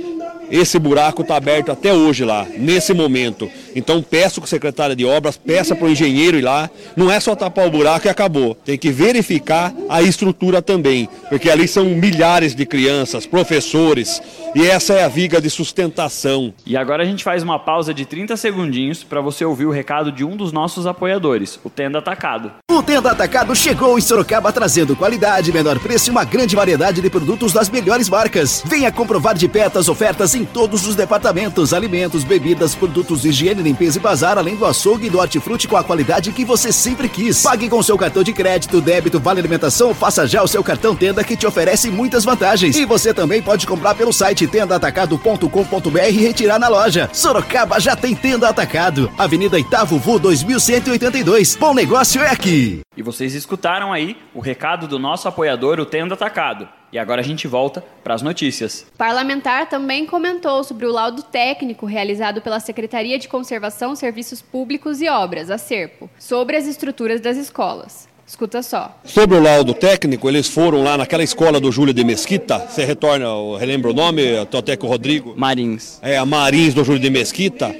Esse 0.51 0.77
buraco 0.77 1.23
está 1.23 1.37
aberto 1.37 1.71
até 1.71 1.93
hoje 1.93 2.23
lá, 2.23 2.45
nesse 2.57 2.93
momento. 2.93 3.49
Então 3.75 4.01
peço 4.01 4.39
com 4.41 4.45
o 4.45 4.49
secretário 4.49 4.95
de 4.95 5.05
obras, 5.05 5.37
peça 5.37 5.75
para 5.75 5.87
o 5.87 5.89
engenheiro 5.89 6.37
ir 6.37 6.41
lá. 6.41 6.69
Não 6.95 7.11
é 7.11 7.19
só 7.19 7.35
tapar 7.35 7.67
o 7.67 7.71
buraco 7.71 8.07
e 8.07 8.09
acabou. 8.09 8.55
Tem 8.55 8.77
que 8.77 8.91
verificar 8.91 9.73
a 9.89 10.01
estrutura 10.01 10.61
também, 10.61 11.07
porque 11.29 11.49
ali 11.49 11.67
são 11.67 11.85
milhares 11.85 12.55
de 12.55 12.65
crianças, 12.65 13.25
professores, 13.25 14.21
e 14.53 14.67
essa 14.67 14.93
é 14.93 15.03
a 15.03 15.07
viga 15.07 15.39
de 15.41 15.49
sustentação. 15.49 16.53
E 16.65 16.75
agora 16.75 17.03
a 17.03 17.05
gente 17.05 17.23
faz 17.23 17.41
uma 17.43 17.57
pausa 17.57 17.93
de 17.93 18.05
30 18.05 18.35
segundinhos 18.37 19.03
para 19.03 19.21
você 19.21 19.45
ouvir 19.45 19.65
o 19.65 19.71
recado 19.71 20.11
de 20.11 20.23
um 20.23 20.35
dos 20.35 20.51
nossos 20.51 20.85
apoiadores, 20.85 21.59
o 21.63 21.69
Tenda 21.69 21.99
Atacado. 21.99 22.51
O 22.69 22.83
Tenda 22.83 23.11
Atacado 23.11 23.55
chegou 23.55 23.97
em 23.97 24.01
Sorocaba 24.01 24.51
trazendo 24.51 24.95
qualidade, 24.95 25.51
menor 25.53 25.79
preço 25.79 26.09
e 26.09 26.11
uma 26.11 26.23
grande 26.23 26.55
variedade 26.55 27.01
de 27.01 27.09
produtos 27.09 27.53
das 27.53 27.69
melhores 27.69 28.09
marcas. 28.09 28.61
Venha 28.65 28.91
comprovar 28.91 29.35
de 29.35 29.47
perto 29.47 29.79
as 29.79 29.87
ofertas 29.87 30.35
em 30.35 30.43
todos 30.43 30.87
os 30.87 30.95
departamentos, 30.95 31.73
alimentos, 31.73 32.23
bebidas, 32.23 32.75
produtos 32.75 33.21
de 33.21 33.31
limpeza 33.61 33.97
e 33.97 34.01
bazar, 34.01 34.37
além 34.37 34.55
do 34.55 34.65
açougue 34.65 35.07
e 35.07 35.09
do 35.09 35.19
hortifruti 35.19 35.67
com 35.67 35.77
a 35.77 35.83
qualidade 35.83 36.31
que 36.31 36.45
você 36.45 36.71
sempre 36.71 37.07
quis. 37.07 37.41
Pague 37.41 37.69
com 37.69 37.81
seu 37.81 37.97
cartão 37.97 38.23
de 38.23 38.33
crédito, 38.33 38.81
débito, 38.81 39.19
vale 39.19 39.39
alimentação, 39.39 39.93
faça 39.93 40.27
já 40.27 40.43
o 40.43 40.47
seu 40.47 40.63
cartão 40.63 40.95
Tenda 40.95 41.23
que 41.23 41.35
te 41.35 41.47
oferece 41.47 41.89
muitas 41.89 42.23
vantagens. 42.23 42.75
E 42.75 42.85
você 42.85 43.13
também 43.13 43.41
pode 43.41 43.65
comprar 43.65 43.95
pelo 43.95 44.13
site 44.13 44.47
tendaatacado.com.br 44.47 45.99
e 46.09 46.11
retirar 46.11 46.59
na 46.59 46.67
loja. 46.67 47.09
Sorocaba 47.13 47.79
já 47.79 47.95
tem 47.95 48.15
Tenda 48.15 48.49
Atacado. 48.49 49.11
Avenida 49.17 49.57
Itavuvu 49.57 50.19
2182. 50.19 51.55
Bom 51.55 51.73
negócio 51.73 52.21
é 52.21 52.29
aqui. 52.29 52.81
E 52.95 53.01
vocês 53.01 53.33
escutaram 53.33 53.91
aí 53.91 54.17
o 54.33 54.39
recado 54.39 54.87
do 54.87 54.99
nosso 54.99 55.27
apoiador, 55.27 55.79
o 55.79 55.85
Tenda 55.85 56.13
Atacado. 56.13 56.67
E 56.91 56.99
agora 56.99 57.21
a 57.21 57.23
gente 57.23 57.47
volta 57.47 57.83
para 58.03 58.13
as 58.13 58.21
notícias. 58.21 58.85
Parlamentar 58.97 59.69
também 59.69 60.05
comentou 60.05 60.63
sobre 60.63 60.85
o 60.85 60.91
laudo 60.91 61.23
técnico 61.23 61.85
realizado 61.85 62.41
pela 62.41 62.59
Secretaria 62.59 63.17
de 63.17 63.29
Conservação, 63.29 63.95
Serviços 63.95 64.41
Públicos 64.41 65.01
e 65.01 65.07
Obras, 65.07 65.49
a 65.49 65.57
SERPO, 65.57 66.09
sobre 66.19 66.57
as 66.57 66.67
estruturas 66.67 67.21
das 67.21 67.37
escolas. 67.37 68.09
Escuta 68.27 68.61
só. 68.61 68.97
Sobre 69.03 69.37
o 69.37 69.41
laudo 69.41 69.73
técnico, 69.73 70.29
eles 70.29 70.47
foram 70.47 70.83
lá 70.83 70.97
naquela 70.97 71.23
escola 71.23 71.59
do 71.59 71.69
Júlio 71.71 71.93
de 71.93 72.03
Mesquita. 72.03 72.59
Você 72.59 72.85
retorna, 72.85 73.27
relembra 73.59 73.91
o 73.91 73.93
nome, 73.93 74.37
até 74.37 74.77
com 74.77 74.87
o 74.87 74.89
Rodrigo? 74.89 75.33
Marins. 75.35 75.99
É, 76.01 76.17
a 76.17 76.25
Marins 76.25 76.73
do 76.73 76.83
Júlio 76.83 77.01
de 77.01 77.09
Mesquita. 77.09 77.75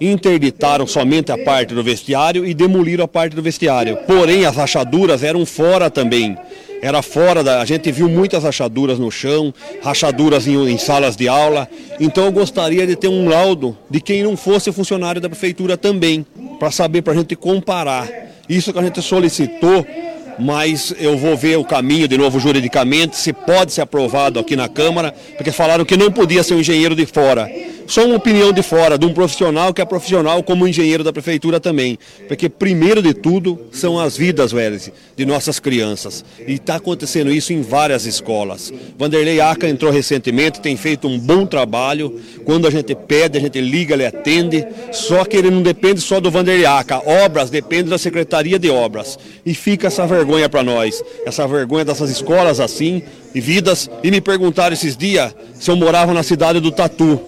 Interditaram 0.00 0.86
somente 0.86 1.32
a 1.32 1.38
parte 1.38 1.74
do 1.74 1.82
vestiário 1.82 2.46
e 2.46 2.54
demoliram 2.54 3.04
a 3.04 3.08
parte 3.08 3.34
do 3.34 3.42
vestiário. 3.42 3.96
Porém, 4.06 4.44
as 4.44 4.54
rachaduras 4.54 5.24
eram 5.24 5.44
fora 5.44 5.90
também. 5.90 6.36
Era 6.82 7.02
fora 7.02 7.42
da. 7.42 7.60
A 7.60 7.64
gente 7.64 7.90
viu 7.90 8.08
muitas 8.08 8.44
rachaduras 8.44 8.98
no 8.98 9.10
chão, 9.10 9.52
rachaduras 9.82 10.46
em, 10.46 10.56
em 10.68 10.78
salas 10.78 11.16
de 11.16 11.28
aula. 11.28 11.68
Então 11.98 12.24
eu 12.26 12.32
gostaria 12.32 12.86
de 12.86 12.96
ter 12.96 13.08
um 13.08 13.28
laudo 13.28 13.76
de 13.90 14.00
quem 14.00 14.22
não 14.22 14.36
fosse 14.36 14.70
funcionário 14.72 15.20
da 15.20 15.28
prefeitura 15.28 15.76
também, 15.76 16.24
para 16.58 16.70
saber, 16.70 17.02
para 17.02 17.12
a 17.12 17.16
gente 17.16 17.34
comparar. 17.34 18.08
Isso 18.48 18.72
que 18.72 18.78
a 18.78 18.82
gente 18.82 19.02
solicitou, 19.02 19.84
mas 20.38 20.94
eu 20.98 21.16
vou 21.16 21.36
ver 21.36 21.58
o 21.58 21.64
caminho 21.64 22.06
de 22.06 22.16
novo 22.16 22.38
juridicamente, 22.38 23.16
se 23.16 23.32
pode 23.32 23.72
ser 23.72 23.80
aprovado 23.80 24.38
aqui 24.38 24.54
na 24.54 24.68
Câmara, 24.68 25.14
porque 25.36 25.50
falaram 25.50 25.84
que 25.84 25.96
não 25.96 26.12
podia 26.12 26.42
ser 26.42 26.54
um 26.54 26.60
engenheiro 26.60 26.94
de 26.94 27.06
fora 27.06 27.50
só 27.86 28.04
uma 28.04 28.16
opinião 28.16 28.52
de 28.52 28.62
fora, 28.62 28.98
de 28.98 29.06
um 29.06 29.14
profissional 29.14 29.72
que 29.72 29.80
é 29.80 29.84
profissional 29.84 30.42
como 30.42 30.66
engenheiro 30.66 31.04
da 31.04 31.12
prefeitura 31.12 31.60
também. 31.60 31.98
Porque, 32.26 32.48
primeiro 32.48 33.00
de 33.00 33.14
tudo, 33.14 33.58
são 33.70 33.98
as 33.98 34.16
vidas, 34.16 34.52
Welles, 34.52 34.90
de 35.16 35.24
nossas 35.24 35.60
crianças. 35.60 36.24
E 36.46 36.54
está 36.54 36.76
acontecendo 36.76 37.30
isso 37.30 37.52
em 37.52 37.62
várias 37.62 38.04
escolas. 38.04 38.72
Vanderlei 38.98 39.40
Aca 39.40 39.68
entrou 39.68 39.92
recentemente, 39.92 40.60
tem 40.60 40.76
feito 40.76 41.06
um 41.06 41.18
bom 41.18 41.46
trabalho. 41.46 42.20
Quando 42.44 42.66
a 42.66 42.70
gente 42.70 42.94
pede, 42.94 43.38
a 43.38 43.40
gente 43.40 43.60
liga, 43.60 43.94
ele 43.94 44.06
atende. 44.06 44.66
Só 44.92 45.24
que 45.24 45.36
ele 45.36 45.50
não 45.50 45.62
depende 45.62 46.00
só 46.00 46.20
do 46.20 46.30
Vanderlei 46.30 46.66
Aca. 46.66 47.02
Obras 47.24 47.50
depende 47.50 47.90
da 47.90 47.98
Secretaria 47.98 48.58
de 48.58 48.68
Obras. 48.68 49.18
E 49.44 49.54
fica 49.54 49.86
essa 49.86 50.06
vergonha 50.06 50.48
para 50.48 50.62
nós. 50.62 51.02
Essa 51.24 51.46
vergonha 51.46 51.84
dessas 51.84 52.10
escolas 52.10 52.58
assim 52.58 53.02
e 53.34 53.40
vidas. 53.40 53.88
E 54.02 54.10
me 54.10 54.20
perguntaram 54.20 54.72
esses 54.72 54.96
dias 54.96 55.34
se 55.54 55.70
eu 55.70 55.76
morava 55.76 56.12
na 56.12 56.22
cidade 56.22 56.58
do 56.58 56.72
Tatu 56.72 57.20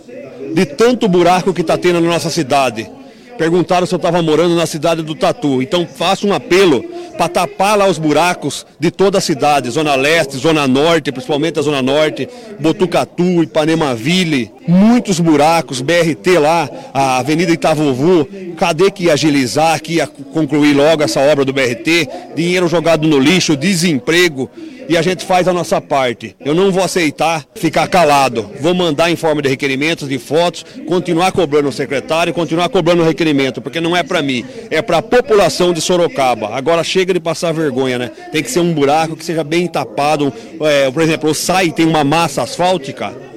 de 0.55 0.67
tanto 0.67 1.09
buraco 1.09 1.53
que 1.53 1.61
está 1.61 1.77
tendo 1.77 2.01
na 2.01 2.09
nossa 2.09 2.31
cidade. 2.31 2.91
Perguntaram 3.37 3.87
se 3.87 3.95
eu 3.95 3.99
estava 3.99 4.21
morando 4.21 4.57
na 4.57 4.67
cidade 4.67 5.01
do 5.01 5.15
Tatu. 5.15 5.63
Então 5.63 5.87
faço 5.87 6.27
um 6.27 6.33
apelo 6.33 6.83
para 7.17 7.29
tapar 7.29 7.79
lá 7.79 7.87
os 7.87 7.97
buracos 7.97 8.67
de 8.81 8.91
toda 8.91 9.19
a 9.19 9.21
cidade, 9.21 9.71
Zona 9.71 9.95
Leste, 9.95 10.37
Zona 10.37 10.67
Norte, 10.67 11.13
principalmente 11.13 11.59
a 11.59 11.63
Zona 11.63 11.81
Norte, 11.81 12.29
Botucatu, 12.59 13.43
Ipanemaville, 13.43 14.51
muitos 14.69 15.19
buracos, 15.19 15.81
BRT 15.81 16.39
lá, 16.39 16.69
a 16.93 17.19
Avenida 17.19 17.51
Itavuvu. 17.51 18.29
Cadê 18.57 18.91
que 18.91 19.05
ia 19.05 19.15
agilizar, 19.15 19.81
que 19.81 19.95
ia 19.95 20.07
concluir 20.07 20.75
logo 20.75 21.03
essa 21.03 21.21
obra 21.21 21.45
do 21.45 21.53
BRT? 21.53 22.09
Dinheiro 22.37 22.69
jogado 22.69 23.09
no 23.09 23.19
lixo, 23.19 23.57
desemprego 23.57 24.51
e 24.89 24.97
a 24.97 25.03
gente 25.03 25.25
faz 25.25 25.47
a 25.47 25.53
nossa 25.53 25.81
parte. 25.81 26.35
Eu 26.43 26.55
não 26.55 26.73
vou 26.73 26.83
aceitar 26.83 27.45
ficar 27.55 27.87
calado. 27.89 28.51
Vou 28.61 28.75
mandar 28.75 29.11
em 29.11 29.17
forma 29.17 29.43
de 29.43 29.49
requerimentos, 29.49 30.09
de 30.09 30.19
fotos, 30.19 30.65
continuar 30.87 31.31
cobrando 31.31 31.69
o 31.69 31.73
secretário, 31.73 32.33
continuar 32.33 32.71
cobrando 32.71 33.03
o 33.03 33.05
requerimento, 33.05 33.61
porque 33.61 33.81
não 33.81 33.95
é 33.95 34.03
para 34.03 34.23
mim, 34.23 34.45
é 34.71 34.81
para 34.81 34.99
a 34.99 35.03
população 35.03 35.75
de 35.75 35.81
Sorocaba. 35.81 36.57
Agora 36.57 36.83
chega 36.83 37.13
de 37.13 37.21
passar 37.21 37.53
vergonha, 37.53 37.99
né? 37.99 38.11
Tem 38.33 38.43
que 38.43 38.51
ser 38.51 38.61
um 38.61 38.73
buraco 38.73 39.15
que 39.15 39.25
seja 39.25 39.45
bem 39.45 39.67
tapado. 39.67 40.33
É, 40.63 40.91
por 40.91 41.03
exemplo, 41.03 41.31
o 41.31 41.35
SAI 41.35 41.71
tem 41.71 41.85
uma 41.85 42.03
massa 42.03 42.43
asfáltica 42.43 43.28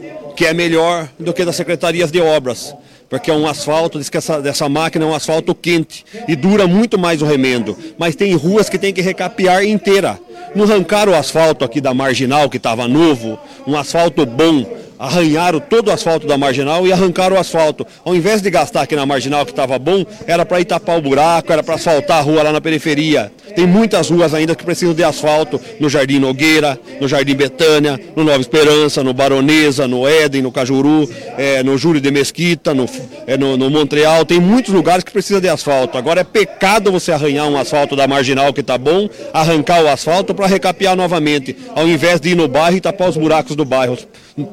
que 0.42 0.48
é 0.48 0.56
melhor 0.56 1.08
do 1.20 1.32
que 1.36 1.46
das 1.46 1.56
secretarias 1.56 2.12
de 2.12 2.20
obras 2.20 2.74
porque 3.08 3.30
é 3.30 3.34
um 3.34 3.46
asfalto, 3.46 4.00
diz 4.00 4.08
que 4.08 4.16
essa, 4.16 4.42
dessa 4.42 4.70
máquina 4.70 5.04
é 5.04 5.08
um 5.08 5.14
asfalto 5.14 5.54
quente 5.54 6.06
e 6.30 6.34
dura 6.34 6.66
muito 6.66 6.98
mais 6.98 7.22
o 7.22 7.26
remendo. 7.26 7.78
Mas 7.98 8.16
tem 8.16 8.34
ruas 8.36 8.70
que 8.70 8.78
tem 8.78 8.94
que 8.94 9.02
recapear 9.02 9.66
inteira. 9.66 10.18
Não 10.56 10.64
arrancaram 10.64 11.12
o 11.12 11.16
asfalto 11.16 11.66
aqui 11.66 11.82
da 11.82 11.94
marginal, 11.94 12.50
que 12.50 12.56
estava 12.56 12.88
novo, 12.88 13.38
um 13.68 13.76
asfalto 13.76 14.26
bom, 14.26 14.66
arranharam 15.02 15.60
todo 15.60 15.88
o 15.88 15.92
asfalto 15.92 16.28
da 16.28 16.38
marginal 16.38 16.86
e 16.86 16.94
arrancaram 16.94 17.36
o 17.36 17.40
asfalto. 17.40 17.88
Ao 18.06 18.16
invés 18.16 18.40
de 18.40 18.52
gastar 18.52 18.84
aqui 18.84 18.96
na 18.96 19.04
marginal 19.04 19.44
que 19.44 19.52
estava 19.52 19.80
bom, 19.80 20.06
era 20.28 20.46
para 20.46 20.62
ir 20.62 20.66
tapar 20.66 21.00
o 21.00 21.02
buraco, 21.02 21.52
era 21.52 21.64
para 21.64 21.74
asfaltar 21.74 22.20
a 22.20 22.22
rua 22.22 22.44
lá 22.44 22.52
na 22.52 22.62
periferia. 22.62 23.32
Tem 23.56 23.66
muitas 23.66 24.10
ruas 24.12 24.32
ainda 24.34 24.56
que 24.56 24.64
precisam 24.64 24.94
de 24.94 25.04
asfalto, 25.04 25.60
no 25.80 25.90
Jardim 25.90 26.20
Nogueira, 26.20 26.80
no 27.02 27.08
Jardim 27.08 27.34
Betânia, 27.34 28.00
no 28.16 28.24
Nova 28.24 28.40
Esperança, 28.40 29.04
no 29.04 29.12
Baronesa, 29.12 29.88
no 29.88 30.08
Éden, 30.08 30.44
no 30.44 30.52
Cajuru, 30.52 31.10
é, 31.36 31.64
no 31.64 31.78
Júlio 31.80 32.00
de 32.00 32.12
Mesquita, 32.12 32.74
no, 32.74 32.88
é, 33.26 33.36
no, 33.36 33.58
no 33.58 33.72
Montreal. 33.72 34.24
Tem 34.24 34.40
muitos 34.40 34.72
lugares 34.72 35.04
que 35.04 35.12
precisam 35.12 35.42
de 35.42 35.50
asfalto. 35.50 35.98
Agora 35.98 36.22
é 36.22 36.24
pecado 36.24 36.92
você 36.92 37.12
arranhar 37.12 37.48
um 37.50 37.58
asfalto 37.58 37.96
da 37.96 38.08
marginal 38.08 38.54
que 38.54 38.62
está 38.62 38.78
bom, 38.78 39.10
arrancar 39.34 39.84
o 39.84 39.88
asfalto 39.88 40.36
para 40.36 40.46
recapear 40.46 40.96
novamente, 40.96 41.58
ao 41.76 41.88
invés 41.88 42.22
de 42.22 42.30
ir 42.30 42.36
no 42.36 42.48
bairro 42.48 42.78
e 42.78 42.82
tapar 42.82 43.10
os 43.10 43.18
buracos 43.18 43.56
do 43.56 43.66
bairro, 43.66 43.98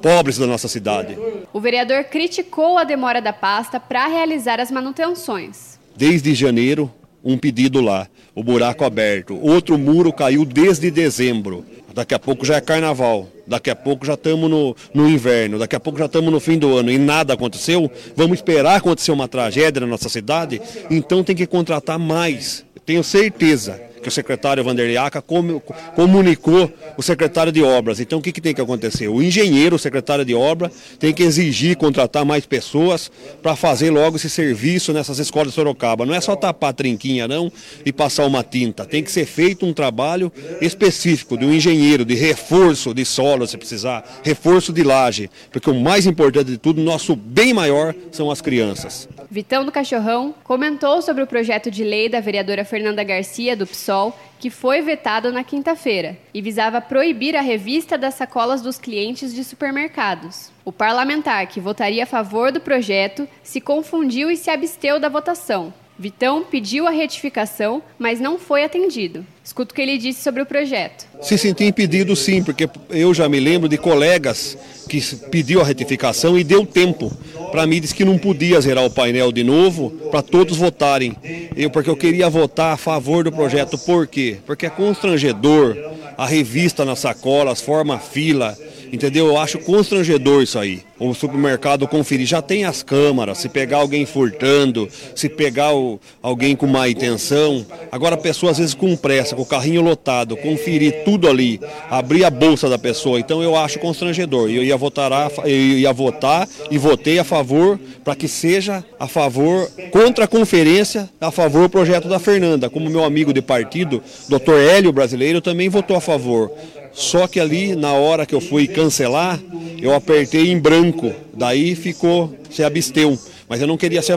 pobres 0.01 0.39
da 0.39 0.47
nossa 0.47 0.69
cidade. 0.69 1.17
O 1.53 1.61
vereador 1.61 2.05
criticou 2.05 2.79
a 2.79 2.85
demora 2.85 3.21
da 3.21 3.33
pasta 3.33 3.79
para 3.79 4.07
realizar 4.07 4.61
as 4.61 4.71
manutenções. 4.71 5.79
Desde 5.97 6.35
janeiro, 6.35 6.93
um 7.25 7.37
pedido 7.37 7.81
lá, 7.81 8.07
o 8.35 8.43
buraco 8.43 8.85
aberto. 8.85 9.39
Outro 9.41 9.77
muro 9.77 10.13
caiu 10.13 10.45
desde 10.45 10.91
dezembro. 10.91 11.65
Daqui 11.95 12.15
a 12.15 12.19
pouco 12.19 12.45
já 12.45 12.57
é 12.57 12.61
carnaval. 12.61 13.29
Daqui 13.47 13.71
a 13.71 13.75
pouco 13.75 14.07
já 14.07 14.15
estamos 14.15 14.49
no, 14.49 14.77
no 14.95 15.09
inverno. 15.09 15.59
Daqui 15.59 15.75
a 15.75 15.81
pouco 15.81 15.99
já 15.99 16.07
estamos 16.07 16.31
no 16.31 16.39
fim 16.39 16.59
do 16.59 16.77
ano 16.77 16.91
e 16.91 16.99
nada 16.99 17.35
aconteceu. 17.35 17.91
Vamos 18.15 18.39
esperar 18.39 18.77
acontecer 18.77 19.11
uma 19.11 19.27
tragédia 19.27 19.81
na 19.81 19.87
nossa 19.87 20.09
cidade? 20.09 20.61
Então 20.91 21.25
tem 21.25 21.35
que 21.35 21.47
contratar 21.47 21.99
mais. 21.99 22.65
Tenho 22.87 23.03
certeza 23.03 23.88
que 24.09 24.13
o 24.13 24.15
secretário 24.15 24.65
Vanderlei 24.65 24.97
Aca 24.97 25.23
comunicou 25.23 26.73
o 26.97 27.03
secretário 27.03 27.53
de 27.53 27.63
obras. 27.63 28.01
Então 28.01 28.19
o 28.19 28.23
que, 28.23 28.33
que 28.33 28.41
tem 28.41 28.55
que 28.55 28.61
acontecer? 28.61 29.09
O 29.09 29.23
engenheiro, 29.23 29.77
o 29.77 29.79
secretário 29.79 30.25
de 30.25 30.35
obra, 30.35 30.71
tem 30.99 31.13
que 31.13 31.23
exigir 31.23 31.77
contratar 31.77 32.25
mais 32.25 32.47
pessoas 32.47 33.11
para 33.43 33.55
fazer 33.55 33.91
logo 33.91 34.17
esse 34.17 34.31
serviço 34.31 34.93
nessas 34.93 35.19
escolas 35.19 35.49
de 35.49 35.55
Sorocaba. 35.55 36.07
Não 36.07 36.15
é 36.15 36.21
só 36.21 36.35
tapar 36.35 36.71
a 36.71 36.73
trinquinha 36.73 37.29
não 37.29 37.53
e 37.85 37.93
passar 37.93 38.27
uma 38.27 38.43
tinta. 38.43 38.85
Tem 38.85 39.03
que 39.03 39.13
ser 39.13 39.27
feito 39.27 39.67
um 39.67 39.73
trabalho 39.73 40.33
específico 40.61 41.37
de 41.37 41.45
um 41.45 41.53
engenheiro, 41.53 42.05
de 42.05 42.15
reforço 42.15 42.95
de 42.95 43.05
solo, 43.05 43.47
se 43.47 43.59
precisar, 43.59 44.05
reforço 44.23 44.73
de 44.73 44.83
laje. 44.83 45.31
Porque 45.53 45.71
o 45.71 45.75
mais 45.75 46.07
importante 46.07 46.51
de 46.51 46.59
tudo, 46.59 46.81
nosso 46.83 47.15
bem 47.15 47.53
maior, 47.53 47.95
são 48.11 48.31
as 48.31 48.41
crianças. 48.41 49.09
Vitão 49.31 49.63
do 49.63 49.71
Cachorrão 49.71 50.35
comentou 50.43 51.03
sobre 51.03 51.23
o 51.23 51.27
projeto 51.27 51.71
de 51.71 51.85
lei 51.85 52.09
da 52.09 52.19
vereadora 52.19 52.65
Fernanda 52.65 53.05
Garcia, 53.05 53.55
do 53.55 53.67
PSOL, 53.67 54.19
que 54.39 54.49
foi 54.49 54.81
vetado 54.81 55.31
na 55.31 55.45
quinta-feira 55.45 56.17
e 56.33 56.41
visava 56.41 56.81
proibir 56.81 57.37
a 57.37 57.43
revista 57.43 57.99
das 57.99 58.15
sacolas 58.15 58.63
dos 58.63 58.79
clientes 58.79 59.35
de 59.35 59.45
supermercados. 59.45 60.51
O 60.65 60.73
parlamentar 60.73 61.47
que 61.47 61.61
votaria 61.61 62.05
a 62.05 62.07
favor 62.07 62.51
do 62.51 62.61
projeto 62.61 63.29
se 63.43 63.61
confundiu 63.61 64.31
e 64.31 64.37
se 64.37 64.51
absteu 64.51 64.99
da 64.99 65.11
votação. 65.11 65.75
Vitão 65.99 66.45
pediu 66.45 66.87
a 66.87 66.91
retificação, 66.91 67.83
mas 67.99 68.21
não 68.21 68.39
foi 68.39 68.63
atendido. 68.63 69.27
Escuta 69.45 69.73
o 69.73 69.75
que 69.75 69.83
ele 69.83 69.99
disse 69.99 70.23
sobre 70.23 70.41
o 70.41 70.47
projeto. 70.47 71.07
Se 71.21 71.37
sentiu 71.37 71.67
impedido 71.67 72.15
sim, 72.15 72.41
porque 72.41 72.71
eu 72.91 73.13
já 73.13 73.29
me 73.29 73.41
lembro 73.41 73.69
de 73.69 73.77
colegas 73.77 74.57
que 74.89 75.01
pediu 75.31 75.61
a 75.61 75.65
retificação 75.65 76.39
e 76.39 76.45
deu 76.45 76.65
tempo. 76.65 77.11
Para 77.51 77.67
mim 77.67 77.81
disse 77.81 77.95
que 77.95 78.05
não 78.05 78.17
podia 78.17 78.61
zerar 78.61 78.85
o 78.85 78.91
painel 78.91 79.33
de 79.33 79.43
novo 79.43 79.91
para 80.11 80.23
todos 80.23 80.57
votarem. 80.57 81.17
Eu 81.57 81.69
porque 81.69 81.91
eu 81.91 81.97
queria 81.97 82.31
votar 82.31 82.75
a 82.75 82.77
favor 82.77 83.25
do 83.25 83.33
projeto. 83.33 83.77
Por 83.79 84.07
quê? 84.07 84.37
Porque 84.47 84.67
é 84.67 84.71
constrangedor 84.71 85.77
a 86.17 86.27
revista 86.27 86.85
nas 86.85 87.01
sacolas, 87.01 87.61
forma 87.61 87.99
fila, 87.99 88.57
Entendeu? 88.93 89.27
Eu 89.27 89.39
acho 89.39 89.59
constrangedor 89.59 90.43
isso 90.43 90.59
aí. 90.59 90.83
O 90.99 91.15
supermercado 91.15 91.87
conferir. 91.87 92.27
Já 92.27 92.43
tem 92.43 92.65
as 92.65 92.83
câmaras, 92.83 93.39
se 93.39 93.49
pegar 93.49 93.79
alguém 93.79 94.05
furtando, 94.05 94.89
se 95.15 95.29
pegar 95.29 95.75
o, 95.75 96.01
alguém 96.23 96.57
com 96.57 96.67
má 96.67 96.89
intenção. 96.89 97.65
Agora 97.93 98.15
a 98.15 98.19
pessoa 98.19 98.53
às 98.53 98.59
vezes 98.59 98.75
com 98.75 98.97
pressa, 98.97 99.37
com 99.37 99.43
o 99.43 99.47
carrinho 99.47 99.81
lotado, 99.81 100.37
conferir 100.37 101.05
tudo 101.05 101.29
ali, 101.29 101.61
abrir 101.89 102.25
a 102.25 102.31
bolsa 102.31 102.69
da 102.69 102.79
pessoa. 102.79 103.21
Então 103.21 103.43
eu 103.43 103.55
acho 103.55 103.79
constrangedor. 103.79 104.51
Eu 104.51 104.65
ia 104.65 104.77
votar, 104.77 105.13
eu 105.45 105.79
ia 105.79 105.93
votar 105.93 106.49
e 106.71 106.79
votei 106.79 107.19
a 107.19 107.25
favor 107.25 107.79
para 108.03 108.17
que 108.17 108.27
seja 108.27 108.85
a 108.99 109.07
favor, 109.07 109.71
contra 109.93 110.25
a 110.25 110.29
conferência, 110.29 111.09
a 111.21 111.31
favor 111.31 111.63
do 111.63 111.71
projeto 111.71 112.09
da 112.09 112.19
Fernanda. 112.19 112.69
Como 112.69 112.91
meu 112.91 113.05
amigo 113.05 113.33
de 113.33 113.41
partido, 113.43 114.03
doutor 114.29 114.59
Hélio 114.61 114.93
Brasileiro, 114.93 115.41
também 115.41 115.69
votou 115.69 115.97
a 115.97 116.01
favor. 116.01 116.51
Só 116.99 117.29
que 117.29 117.39
ali, 117.39 117.77
na 117.77 117.93
hora 117.93 118.27
que 118.27 118.35
eu 118.35 118.41
fui 118.41 118.67
cancelar, 118.67 119.39
eu 119.81 119.95
apertei 119.95 120.51
em 120.51 120.59
branco, 120.59 121.13
daí 121.33 121.77
ficou, 121.77 122.35
se 122.51 122.65
absteu. 122.65 123.17
Mas 123.49 123.61
eu 123.61 123.69
não 123.69 123.77
queria 123.77 124.03
se 124.03 124.13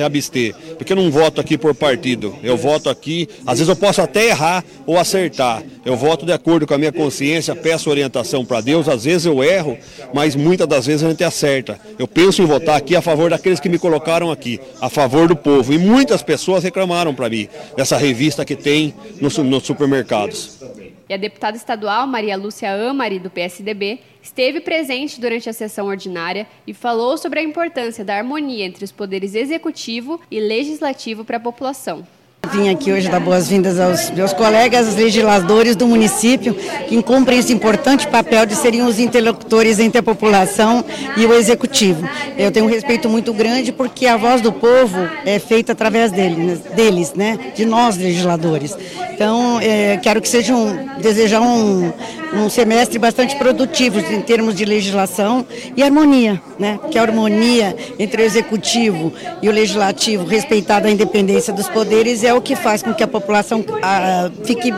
abster, 0.00 0.54
porque 0.78 0.92
eu 0.92 0.96
não 0.96 1.10
voto 1.10 1.40
aqui 1.40 1.58
por 1.58 1.74
partido. 1.74 2.34
Eu 2.40 2.56
voto 2.56 2.88
aqui, 2.88 3.28
às 3.44 3.58
vezes 3.58 3.68
eu 3.68 3.74
posso 3.74 4.00
até 4.00 4.28
errar 4.28 4.64
ou 4.86 4.96
acertar. 4.96 5.62
Eu 5.84 5.96
voto 5.96 6.24
de 6.24 6.32
acordo 6.32 6.68
com 6.68 6.72
a 6.72 6.78
minha 6.78 6.92
consciência, 6.92 7.54
peço 7.56 7.90
orientação 7.90 8.44
para 8.44 8.60
Deus, 8.60 8.88
às 8.88 9.04
vezes 9.04 9.26
eu 9.26 9.42
erro, 9.42 9.76
mas 10.14 10.36
muitas 10.36 10.68
das 10.68 10.86
vezes 10.86 11.02
a 11.02 11.10
gente 11.10 11.24
acerta. 11.24 11.80
Eu 11.98 12.06
penso 12.06 12.42
em 12.42 12.46
votar 12.46 12.76
aqui 12.76 12.94
a 12.94 13.02
favor 13.02 13.28
daqueles 13.28 13.58
que 13.58 13.68
me 13.68 13.78
colocaram 13.78 14.30
aqui, 14.30 14.60
a 14.80 14.88
favor 14.88 15.26
do 15.26 15.34
povo. 15.34 15.72
E 15.72 15.78
muitas 15.78 16.22
pessoas 16.22 16.62
reclamaram 16.62 17.12
para 17.12 17.28
mim 17.28 17.48
dessa 17.76 17.98
revista 17.98 18.44
que 18.44 18.54
tem 18.54 18.94
nos 19.20 19.34
supermercados. 19.64 20.60
E 21.10 21.12
a 21.12 21.16
deputada 21.16 21.56
estadual 21.56 22.06
Maria 22.06 22.36
Lúcia 22.36 22.72
Amari, 22.72 23.18
do 23.18 23.28
PSDB, 23.28 23.98
esteve 24.22 24.60
presente 24.60 25.20
durante 25.20 25.50
a 25.50 25.52
sessão 25.52 25.88
ordinária 25.88 26.46
e 26.64 26.72
falou 26.72 27.18
sobre 27.18 27.40
a 27.40 27.42
importância 27.42 28.04
da 28.04 28.14
harmonia 28.14 28.64
entre 28.64 28.84
os 28.84 28.92
poderes 28.92 29.34
executivo 29.34 30.20
e 30.30 30.38
legislativo 30.38 31.24
para 31.24 31.38
a 31.38 31.40
população. 31.40 32.06
Vim 32.48 32.68
aqui 32.68 32.90
hoje 32.90 33.08
dar 33.08 33.20
boas-vindas 33.20 33.78
aos 33.78 34.10
meus 34.10 34.32
colegas 34.32 34.96
legisladores 34.96 35.76
do 35.76 35.86
município, 35.86 36.54
que 36.88 37.00
cumprem 37.02 37.38
esse 37.38 37.52
importante 37.52 38.08
papel 38.08 38.44
de 38.46 38.56
serem 38.56 38.82
os 38.82 38.98
interlocutores 38.98 39.78
entre 39.78 39.98
a 39.98 40.02
população 40.02 40.84
e 41.16 41.26
o 41.26 41.34
executivo. 41.34 42.08
Eu 42.36 42.50
tenho 42.50 42.66
um 42.66 42.68
respeito 42.68 43.08
muito 43.08 43.32
grande 43.32 43.70
porque 43.70 44.06
a 44.06 44.16
voz 44.16 44.40
do 44.40 44.52
povo 44.52 44.98
é 45.24 45.38
feita 45.38 45.72
através 45.72 46.10
deles, 46.10 46.60
deles, 46.74 47.14
né? 47.14 47.38
de 47.54 47.64
nós 47.64 47.96
legisladores. 47.96 48.76
Então, 49.12 49.60
é, 49.60 49.98
quero 49.98 50.20
que 50.20 50.28
seja 50.28 50.54
um, 50.54 50.98
desejar 50.98 51.42
um, 51.42 51.92
um 52.32 52.48
semestre 52.48 52.98
bastante 52.98 53.36
produtivo 53.36 53.98
em 54.00 54.22
termos 54.22 54.54
de 54.54 54.64
legislação 54.64 55.46
e 55.76 55.82
harmonia, 55.82 56.40
né? 56.58 56.78
Que 56.90 56.98
a 56.98 57.02
harmonia 57.02 57.76
entre 57.98 58.22
o 58.22 58.24
executivo 58.24 59.12
e 59.42 59.48
o 59.48 59.52
legislativo, 59.52 60.24
respeitada 60.24 60.88
a 60.88 60.90
independência 60.90 61.52
dos 61.52 61.68
poderes, 61.68 62.24
é 62.24 62.32
o 62.32 62.40
que 62.40 62.56
faz 62.56 62.82
com 62.82 62.94
que 62.94 63.02
a 63.02 63.08
população 63.08 63.64
a, 63.82 64.30
fique 64.44 64.72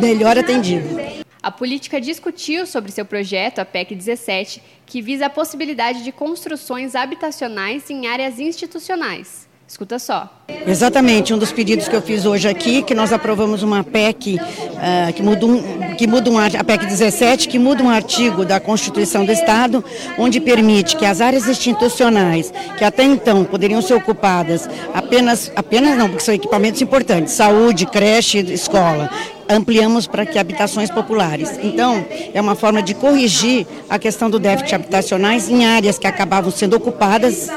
melhor 0.00 0.38
atendida. 0.38 1.20
A 1.42 1.50
política 1.50 2.00
discutiu 2.00 2.66
sobre 2.66 2.92
seu 2.92 3.04
projeto, 3.04 3.60
a 3.60 3.64
PEC 3.64 3.94
17, 3.94 4.62
que 4.84 5.00
visa 5.00 5.26
a 5.26 5.30
possibilidade 5.30 6.04
de 6.04 6.12
construções 6.12 6.94
habitacionais 6.94 7.88
em 7.88 8.06
áreas 8.06 8.38
institucionais. 8.38 9.49
Escuta 9.70 10.00
só. 10.00 10.28
Exatamente, 10.66 11.32
um 11.32 11.38
dos 11.38 11.52
pedidos 11.52 11.86
que 11.86 11.94
eu 11.94 12.02
fiz 12.02 12.26
hoje 12.26 12.48
aqui, 12.48 12.82
que 12.82 12.92
nós 12.92 13.12
aprovamos 13.12 13.62
uma 13.62 13.84
PEC 13.84 14.34
uh, 14.34 15.12
que 15.12 15.22
muda, 15.22 15.46
um, 15.46 15.94
que 15.96 16.08
muda 16.08 16.28
um, 16.28 16.38
a 16.40 16.64
PEC 16.64 16.86
17, 16.86 17.46
que 17.46 17.56
muda 17.56 17.80
um 17.80 17.88
artigo 17.88 18.44
da 18.44 18.58
Constituição 18.58 19.24
do 19.24 19.30
Estado, 19.30 19.84
onde 20.18 20.40
permite 20.40 20.96
que 20.96 21.06
as 21.06 21.20
áreas 21.20 21.46
institucionais, 21.46 22.52
que 22.76 22.84
até 22.84 23.04
então 23.04 23.44
poderiam 23.44 23.80
ser 23.80 23.94
ocupadas 23.94 24.68
apenas, 24.92 25.52
apenas 25.54 25.96
não, 25.96 26.08
porque 26.08 26.24
são 26.24 26.34
equipamentos 26.34 26.82
importantes, 26.82 27.32
saúde, 27.34 27.86
creche, 27.86 28.40
escola, 28.52 29.08
ampliamos 29.48 30.08
para 30.08 30.26
que 30.26 30.36
habitações 30.36 30.90
populares. 30.90 31.58
Então, 31.62 32.04
é 32.34 32.40
uma 32.40 32.56
forma 32.56 32.82
de 32.82 32.92
corrigir 32.92 33.68
a 33.88 34.00
questão 34.00 34.28
do 34.28 34.40
déficit 34.40 34.74
habitacionais 34.74 35.48
em 35.48 35.64
áreas 35.64 35.96
que 35.96 36.08
acabavam 36.08 36.50
sendo 36.50 36.74
ocupadas 36.74 37.48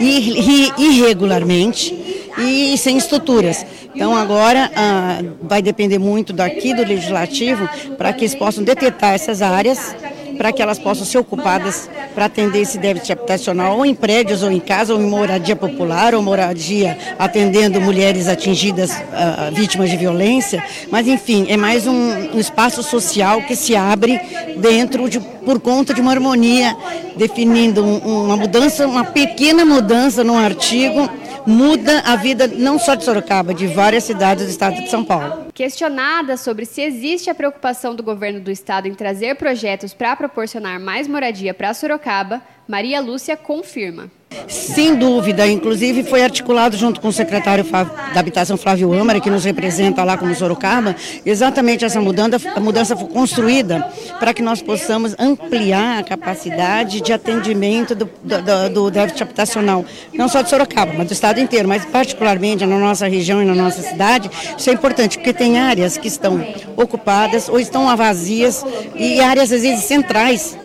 irregularmente 0.00 1.94
e 2.38 2.76
sem 2.78 2.96
estruturas. 2.96 3.64
Então 3.94 4.16
agora 4.16 4.70
ah, 4.76 5.20
vai 5.42 5.60
depender 5.60 5.98
muito 5.98 6.32
daqui 6.32 6.72
do 6.72 6.84
legislativo 6.84 7.68
para 7.96 8.12
que 8.12 8.20
eles 8.20 8.34
possam 8.34 8.62
detectar 8.62 9.14
essas 9.14 9.42
áreas 9.42 9.94
para 10.38 10.52
que 10.52 10.62
elas 10.62 10.78
possam 10.78 11.04
ser 11.04 11.18
ocupadas 11.18 11.90
para 12.14 12.26
atender 12.26 12.60
esse 12.60 12.78
déficit 12.78 13.12
habitacional, 13.12 13.76
ou 13.76 13.84
em 13.84 13.94
prédios, 13.94 14.42
ou 14.42 14.50
em 14.50 14.60
casa, 14.60 14.94
ou 14.94 15.00
em 15.02 15.06
moradia 15.06 15.56
popular, 15.56 16.14
ou 16.14 16.22
moradia 16.22 16.96
atendendo 17.18 17.80
mulheres 17.80 18.28
atingidas, 18.28 18.92
uh, 18.92 19.52
vítimas 19.52 19.90
de 19.90 19.96
violência. 19.96 20.64
Mas, 20.90 21.08
enfim, 21.08 21.46
é 21.48 21.56
mais 21.56 21.86
um, 21.86 22.34
um 22.34 22.38
espaço 22.38 22.82
social 22.82 23.42
que 23.42 23.56
se 23.56 23.74
abre 23.74 24.20
dentro 24.56 25.10
de, 25.10 25.18
por 25.18 25.58
conta 25.60 25.92
de 25.92 26.00
uma 26.00 26.12
harmonia, 26.12 26.76
definindo 27.16 27.84
um, 27.84 28.24
uma 28.26 28.36
mudança, 28.36 28.86
uma 28.86 29.04
pequena 29.04 29.64
mudança 29.64 30.22
no 30.22 30.38
artigo 30.38 31.10
muda 31.46 32.00
a 32.00 32.16
vida 32.16 32.46
não 32.46 32.78
só 32.78 32.94
de 32.94 33.04
Sorocaba, 33.04 33.54
de 33.54 33.66
várias 33.66 34.04
cidades 34.04 34.44
do 34.44 34.50
estado 34.50 34.76
de 34.82 34.90
São 34.90 35.04
Paulo. 35.04 35.46
Questionada 35.54 36.36
sobre 36.36 36.64
se 36.64 36.80
existe 36.80 37.30
a 37.30 37.34
preocupação 37.34 37.94
do 37.94 38.02
governo 38.02 38.40
do 38.40 38.50
estado 38.50 38.88
em 38.88 38.94
trazer 38.94 39.36
projetos 39.36 39.94
para 39.94 40.16
proporcionar 40.16 40.78
mais 40.80 41.08
moradia 41.08 41.54
para 41.54 41.74
Sorocaba, 41.74 42.42
Maria 42.66 43.00
Lúcia 43.00 43.36
confirma. 43.36 44.10
Sem 44.46 44.94
dúvida, 44.94 45.46
inclusive 45.46 46.04
foi 46.04 46.22
articulado 46.22 46.76
junto 46.76 47.00
com 47.00 47.08
o 47.08 47.12
secretário 47.12 47.64
da 47.64 48.20
Habitação 48.20 48.56
Flávio 48.56 48.92
Âmara, 48.92 49.20
que 49.20 49.30
nos 49.30 49.44
representa 49.44 50.04
lá 50.04 50.16
como 50.16 50.34
Sorocaba, 50.34 50.94
exatamente 51.24 51.84
essa 51.84 52.00
mudança, 52.00 52.40
a 52.54 52.60
mudança 52.60 52.96
foi 52.96 53.08
construída 53.08 53.86
para 54.18 54.32
que 54.32 54.42
nós 54.42 54.62
possamos 54.62 55.14
ampliar 55.18 55.98
a 55.98 56.02
capacidade 56.02 57.00
de 57.00 57.12
atendimento 57.12 57.94
do, 57.94 58.04
do, 58.22 58.70
do 58.72 58.90
déficit 58.90 59.22
habitacional, 59.22 59.84
não 60.12 60.28
só 60.28 60.42
de 60.42 60.50
Sorocaba, 60.50 60.92
mas 60.96 61.08
do 61.08 61.12
estado 61.12 61.40
inteiro, 61.40 61.68
mas 61.68 61.84
particularmente 61.84 62.64
na 62.64 62.78
nossa 62.78 63.06
região 63.08 63.42
e 63.42 63.44
na 63.44 63.54
nossa 63.54 63.82
cidade. 63.82 64.30
Isso 64.56 64.70
é 64.70 64.72
importante, 64.72 65.18
porque 65.18 65.32
tem 65.32 65.58
áreas 65.58 65.96
que 65.96 66.08
estão 66.08 66.44
ocupadas 66.76 67.48
ou 67.48 67.58
estão 67.58 67.94
vazias 67.96 68.64
e 68.94 69.20
áreas 69.20 69.50
às 69.52 69.62
vezes 69.62 69.84
centrais 69.84 70.56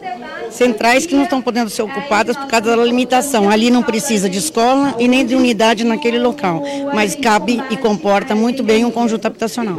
centrais 0.53 1.05
que 1.05 1.15
não 1.15 1.23
estão 1.23 1.41
podendo 1.41 1.69
ser 1.69 1.81
ocupadas 1.81 2.35
por 2.35 2.47
causa 2.47 2.75
da 2.75 2.83
limitação. 2.83 3.49
Ali 3.49 3.69
não 3.69 3.83
precisa 3.83 4.29
de 4.29 4.37
escola 4.37 4.95
e 4.99 5.07
nem 5.07 5.25
de 5.25 5.35
unidade 5.35 5.83
naquele 5.83 6.19
local, 6.19 6.63
mas 6.93 7.15
cabe 7.15 7.61
e 7.69 7.77
comporta 7.77 8.33
muito 8.33 8.63
bem 8.63 8.83
um 8.85 8.91
conjunto 8.91 9.25
habitacional. 9.25 9.77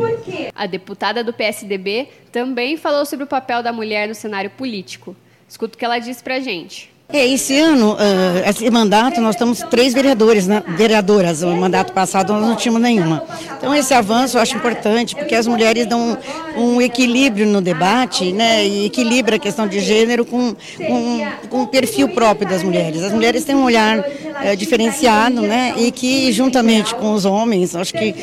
A 0.54 0.66
deputada 0.66 1.24
do 1.24 1.32
PSDB 1.32 2.08
também 2.30 2.76
falou 2.76 3.04
sobre 3.04 3.24
o 3.24 3.28
papel 3.28 3.62
da 3.62 3.72
mulher 3.72 4.08
no 4.08 4.14
cenário 4.14 4.50
político. 4.50 5.16
Escuta 5.48 5.74
o 5.74 5.78
que 5.78 5.84
ela 5.84 5.98
disse 5.98 6.22
pra 6.22 6.40
gente. 6.40 6.93
É, 7.12 7.26
esse 7.28 7.56
ano, 7.60 7.92
uh, 7.92 8.48
esse 8.48 8.68
mandato, 8.70 9.20
nós 9.20 9.34
estamos 9.34 9.60
três 9.70 9.92
vereadores, 9.92 10.48
né, 10.48 10.62
vereadoras. 10.68 11.42
O 11.42 11.54
mandato 11.54 11.92
passado 11.92 12.32
nós 12.32 12.42
não 12.42 12.56
tínhamos 12.56 12.82
nenhuma. 12.82 13.22
Então 13.56 13.74
esse 13.74 13.94
avanço 13.94 14.36
eu 14.36 14.42
acho 14.42 14.56
importante, 14.56 15.14
porque 15.14 15.34
as 15.34 15.46
mulheres 15.46 15.86
dão 15.86 16.18
um, 16.56 16.76
um 16.76 16.82
equilíbrio 16.82 17.46
no 17.46 17.60
debate, 17.60 18.32
né, 18.32 18.66
e 18.66 18.86
equilibra 18.86 19.36
a 19.36 19.38
questão 19.38 19.68
de 19.68 19.80
gênero 19.80 20.24
com, 20.24 20.56
com, 20.76 21.26
com 21.48 21.62
o 21.62 21.66
perfil 21.68 22.08
próprio 22.08 22.48
das 22.48 22.62
mulheres. 22.62 23.02
As 23.02 23.12
mulheres 23.12 23.44
têm 23.44 23.54
um 23.54 23.64
olhar 23.64 23.98
uh, 23.98 24.56
diferenciado, 24.56 25.42
né, 25.42 25.74
e 25.76 25.92
que 25.92 26.32
juntamente 26.32 26.94
com 26.94 27.12
os 27.12 27.24
homens, 27.24 27.76
acho 27.76 27.92
que 27.92 28.14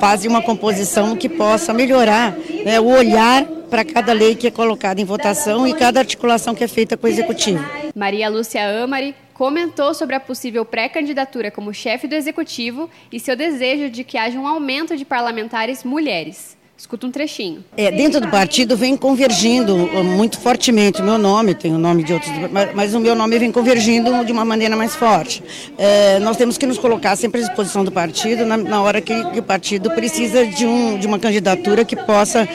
fazem 0.00 0.28
uma 0.28 0.42
composição 0.42 1.14
que 1.14 1.28
possa 1.28 1.72
melhorar 1.72 2.34
né, 2.64 2.80
o 2.80 2.86
olhar 2.86 3.46
para 3.70 3.84
cada 3.84 4.12
lei 4.12 4.34
que 4.34 4.48
é 4.48 4.50
colocada 4.50 5.00
em 5.00 5.04
votação 5.04 5.66
e 5.66 5.72
cada 5.72 6.00
articulação 6.00 6.54
que 6.54 6.64
é 6.64 6.68
feita 6.68 6.96
com 6.96 7.06
o 7.06 7.10
Executivo. 7.10 7.64
Maria 7.94 8.28
Lúcia 8.28 8.82
Amari 8.82 9.14
comentou 9.32 9.94
sobre 9.94 10.16
a 10.16 10.20
possível 10.20 10.64
pré-candidatura 10.64 11.50
como 11.50 11.72
chefe 11.72 12.06
do 12.06 12.14
Executivo 12.14 12.90
e 13.10 13.18
seu 13.18 13.36
desejo 13.36 13.88
de 13.88 14.04
que 14.04 14.18
haja 14.18 14.38
um 14.38 14.46
aumento 14.46 14.96
de 14.96 15.04
parlamentares 15.04 15.84
mulheres. 15.84 16.59
Escuta 16.80 17.06
um 17.06 17.10
trechinho. 17.10 17.62
É, 17.76 17.90
dentro 17.90 18.22
do 18.22 18.28
partido 18.28 18.74
vem 18.74 18.96
convergindo 18.96 19.76
muito 20.02 20.40
fortemente 20.40 21.02
o 21.02 21.04
meu 21.04 21.18
nome, 21.18 21.54
tem 21.54 21.74
o 21.74 21.78
nome 21.78 22.02
de 22.02 22.14
outros, 22.14 22.32
mas, 22.74 22.94
o 22.94 22.98
meu 23.00 23.14
nome 23.14 23.38
vem 23.38 23.52
convergindo 23.52 24.24
de 24.24 24.32
uma 24.32 24.46
maneira 24.46 24.74
mais 24.74 24.96
forte. 24.96 25.42
É, 25.76 26.18
nós 26.20 26.38
temos 26.38 26.56
que 26.56 26.64
nos 26.64 26.78
colocar 26.78 27.16
sempre 27.16 27.42
à 27.42 27.44
disposição 27.44 27.84
do 27.84 27.92
partido 27.92 28.46
na, 28.46 28.56
na 28.56 28.80
hora 28.80 29.02
que, 29.02 29.12
que, 29.30 29.40
o 29.40 29.42
partido 29.42 29.90
precisa 29.90 30.46
de, 30.46 30.64
um, 30.64 30.98
de 30.98 31.06
uma 31.06 31.18
candidatura 31.18 31.84
que 31.84 31.94
possa 31.94 32.44
uh, 32.44 32.48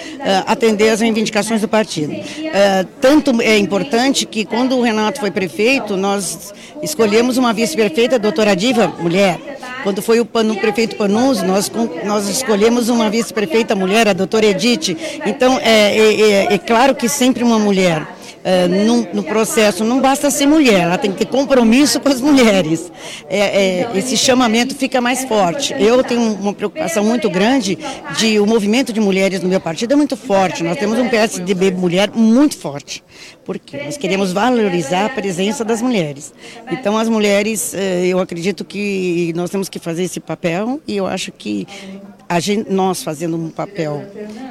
atender 0.48 0.90
às 0.90 1.02
reivindicações 1.02 1.62
do 1.62 1.68
partido. 1.68 2.12
Uh, 2.12 2.88
tanto 3.00 3.40
é 3.42 3.60
importante 3.60 4.26
que 4.26 4.44
quando 4.44 4.76
o 4.76 4.82
Renato 4.82 5.20
foi 5.20 5.30
prefeito, 5.30 5.96
nós 5.96 6.52
escolhemos 6.82 7.38
uma 7.38 7.54
vice-prefeita, 7.54 8.16
a 8.16 8.18
doutora 8.18 8.56
Diva, 8.56 8.88
mulher. 8.88 9.56
Quando 9.86 10.02
foi 10.02 10.20
o, 10.20 10.26
Panu, 10.26 10.54
o 10.54 10.60
prefeito 10.60 10.96
Panunzi, 10.96 11.46
nós, 11.46 11.72
nós 12.04 12.28
escolhemos 12.28 12.90
uma 12.90 13.08
vice-prefeita 13.08 13.76
mulher, 13.76 14.08
a 14.08 14.14
doutora 14.16 14.46
Edith. 14.48 14.98
Então, 15.26 15.60
é, 15.60 15.98
é, 15.98 16.22
é, 16.22 16.54
é 16.54 16.58
claro 16.58 16.96
que 16.96 17.08
sempre 17.08 17.44
uma 17.44 17.60
mulher. 17.60 18.16
Uh, 18.46 18.70
no, 18.86 19.12
no, 19.12 19.24
processo 19.24 19.84
não 19.84 20.00
basta 20.00 20.30
ser 20.30 20.46
mulher, 20.46 20.82
ela 20.82 21.00
tem 21.00 21.12
que 21.12 21.18
ter 21.18 21.26
compromisso 21.26 22.00
com 22.00 22.10
as 22.10 22.22
mulheres. 22.22 22.92
É, 23.28 23.40
é, 23.40 23.92
esse 23.96 24.16
chamamento 24.16 24.76
fica 24.76 25.02
mais 25.02 25.26
forte. 25.26 25.74
Eu 25.80 26.04
tenho 26.04 26.22
uma 26.22 26.54
preocupação 26.54 27.04
muito 27.04 27.28
grande 27.28 27.76
de 28.20 28.40
o 28.40 28.46
movimento 28.46 28.94
de 28.94 29.00
mulheres 29.00 29.42
no 29.42 29.50
meu 29.50 29.60
partido 29.60 29.94
é 29.94 29.96
muito 29.96 30.16
forte. 30.16 30.64
Nós 30.64 30.78
temos 30.78 31.00
um 31.00 31.10
PSDB 31.10 31.72
mulher 31.72 32.12
muito 32.14 32.56
forte, 32.56 33.04
porque 33.44 33.78
nós 33.78 33.98
queremos 33.98 34.32
valorizar 34.32 35.08
a 35.08 35.10
presença 35.10 35.66
das 35.66 35.82
mulheres. 35.82 36.32
Então 36.70 37.00
as 37.00 37.10
mulheres, 37.10 37.74
uh, 37.74 37.78
eu 38.06 38.20
acredito 38.20 38.64
que 38.64 39.34
nós 39.36 39.50
temos 39.50 39.70
que 39.70 39.80
fazer 39.80 40.04
esse 40.04 40.20
papel 40.20 40.80
e 40.88 40.96
eu 40.96 41.08
acho 41.08 41.32
que 41.32 41.66
Gente, 42.40 42.72
nós 42.72 43.04
fazendo 43.04 43.38
um 43.38 43.50
papel 43.50 44.04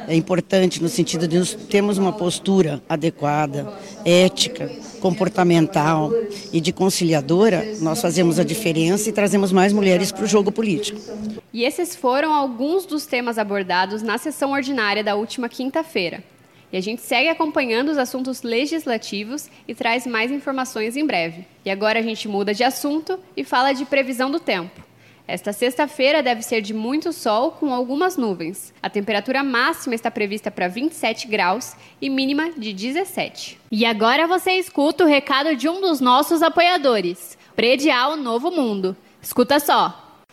é 0.08 0.14
importante 0.14 0.82
no 0.82 0.88
sentido 0.88 1.28
de 1.28 1.38
nós 1.38 1.54
termos 1.54 1.98
uma 1.98 2.12
postura 2.12 2.82
adequada, 2.88 3.72
ética, 4.04 4.70
comportamental 5.00 6.10
e 6.52 6.60
de 6.60 6.72
conciliadora, 6.72 7.62
nós 7.80 8.00
fazemos 8.00 8.38
a 8.38 8.44
diferença 8.44 9.08
e 9.08 9.12
trazemos 9.12 9.52
mais 9.52 9.72
mulheres 9.72 10.10
para 10.10 10.24
o 10.24 10.26
jogo 10.26 10.50
político. 10.50 10.98
E 11.52 11.62
esses 11.64 11.94
foram 11.94 12.32
alguns 12.32 12.86
dos 12.86 13.04
temas 13.04 13.38
abordados 13.38 14.02
na 14.02 14.16
sessão 14.18 14.52
ordinária 14.52 15.04
da 15.04 15.14
última 15.14 15.48
quinta-feira. 15.48 16.24
E 16.72 16.76
a 16.76 16.80
gente 16.80 17.02
segue 17.02 17.28
acompanhando 17.28 17.90
os 17.90 17.98
assuntos 17.98 18.42
legislativos 18.42 19.48
e 19.68 19.74
traz 19.74 20.06
mais 20.06 20.32
informações 20.32 20.96
em 20.96 21.06
breve. 21.06 21.44
E 21.64 21.70
agora 21.70 21.98
a 22.00 22.02
gente 22.02 22.26
muda 22.26 22.52
de 22.52 22.64
assunto 22.64 23.18
e 23.36 23.44
fala 23.44 23.72
de 23.72 23.84
previsão 23.84 24.30
do 24.30 24.40
tempo. 24.40 24.82
Esta 25.26 25.54
sexta-feira 25.54 26.22
deve 26.22 26.42
ser 26.42 26.60
de 26.60 26.74
muito 26.74 27.10
sol 27.10 27.52
com 27.52 27.72
algumas 27.72 28.16
nuvens. 28.16 28.74
A 28.82 28.90
temperatura 28.90 29.42
máxima 29.42 29.94
está 29.94 30.10
prevista 30.10 30.50
para 30.50 30.68
27 30.68 31.26
graus 31.28 31.74
e 32.00 32.10
mínima 32.10 32.50
de 32.50 32.74
17. 32.74 33.58
E 33.70 33.86
agora 33.86 34.26
você 34.26 34.52
escuta 34.52 35.02
o 35.04 35.06
recado 35.06 35.56
de 35.56 35.66
um 35.66 35.80
dos 35.80 35.98
nossos 35.98 36.42
apoiadores, 36.42 37.38
Predial 37.56 38.16
Novo 38.16 38.50
Mundo. 38.50 38.94
Escuta 39.22 39.58
só. 39.58 40.03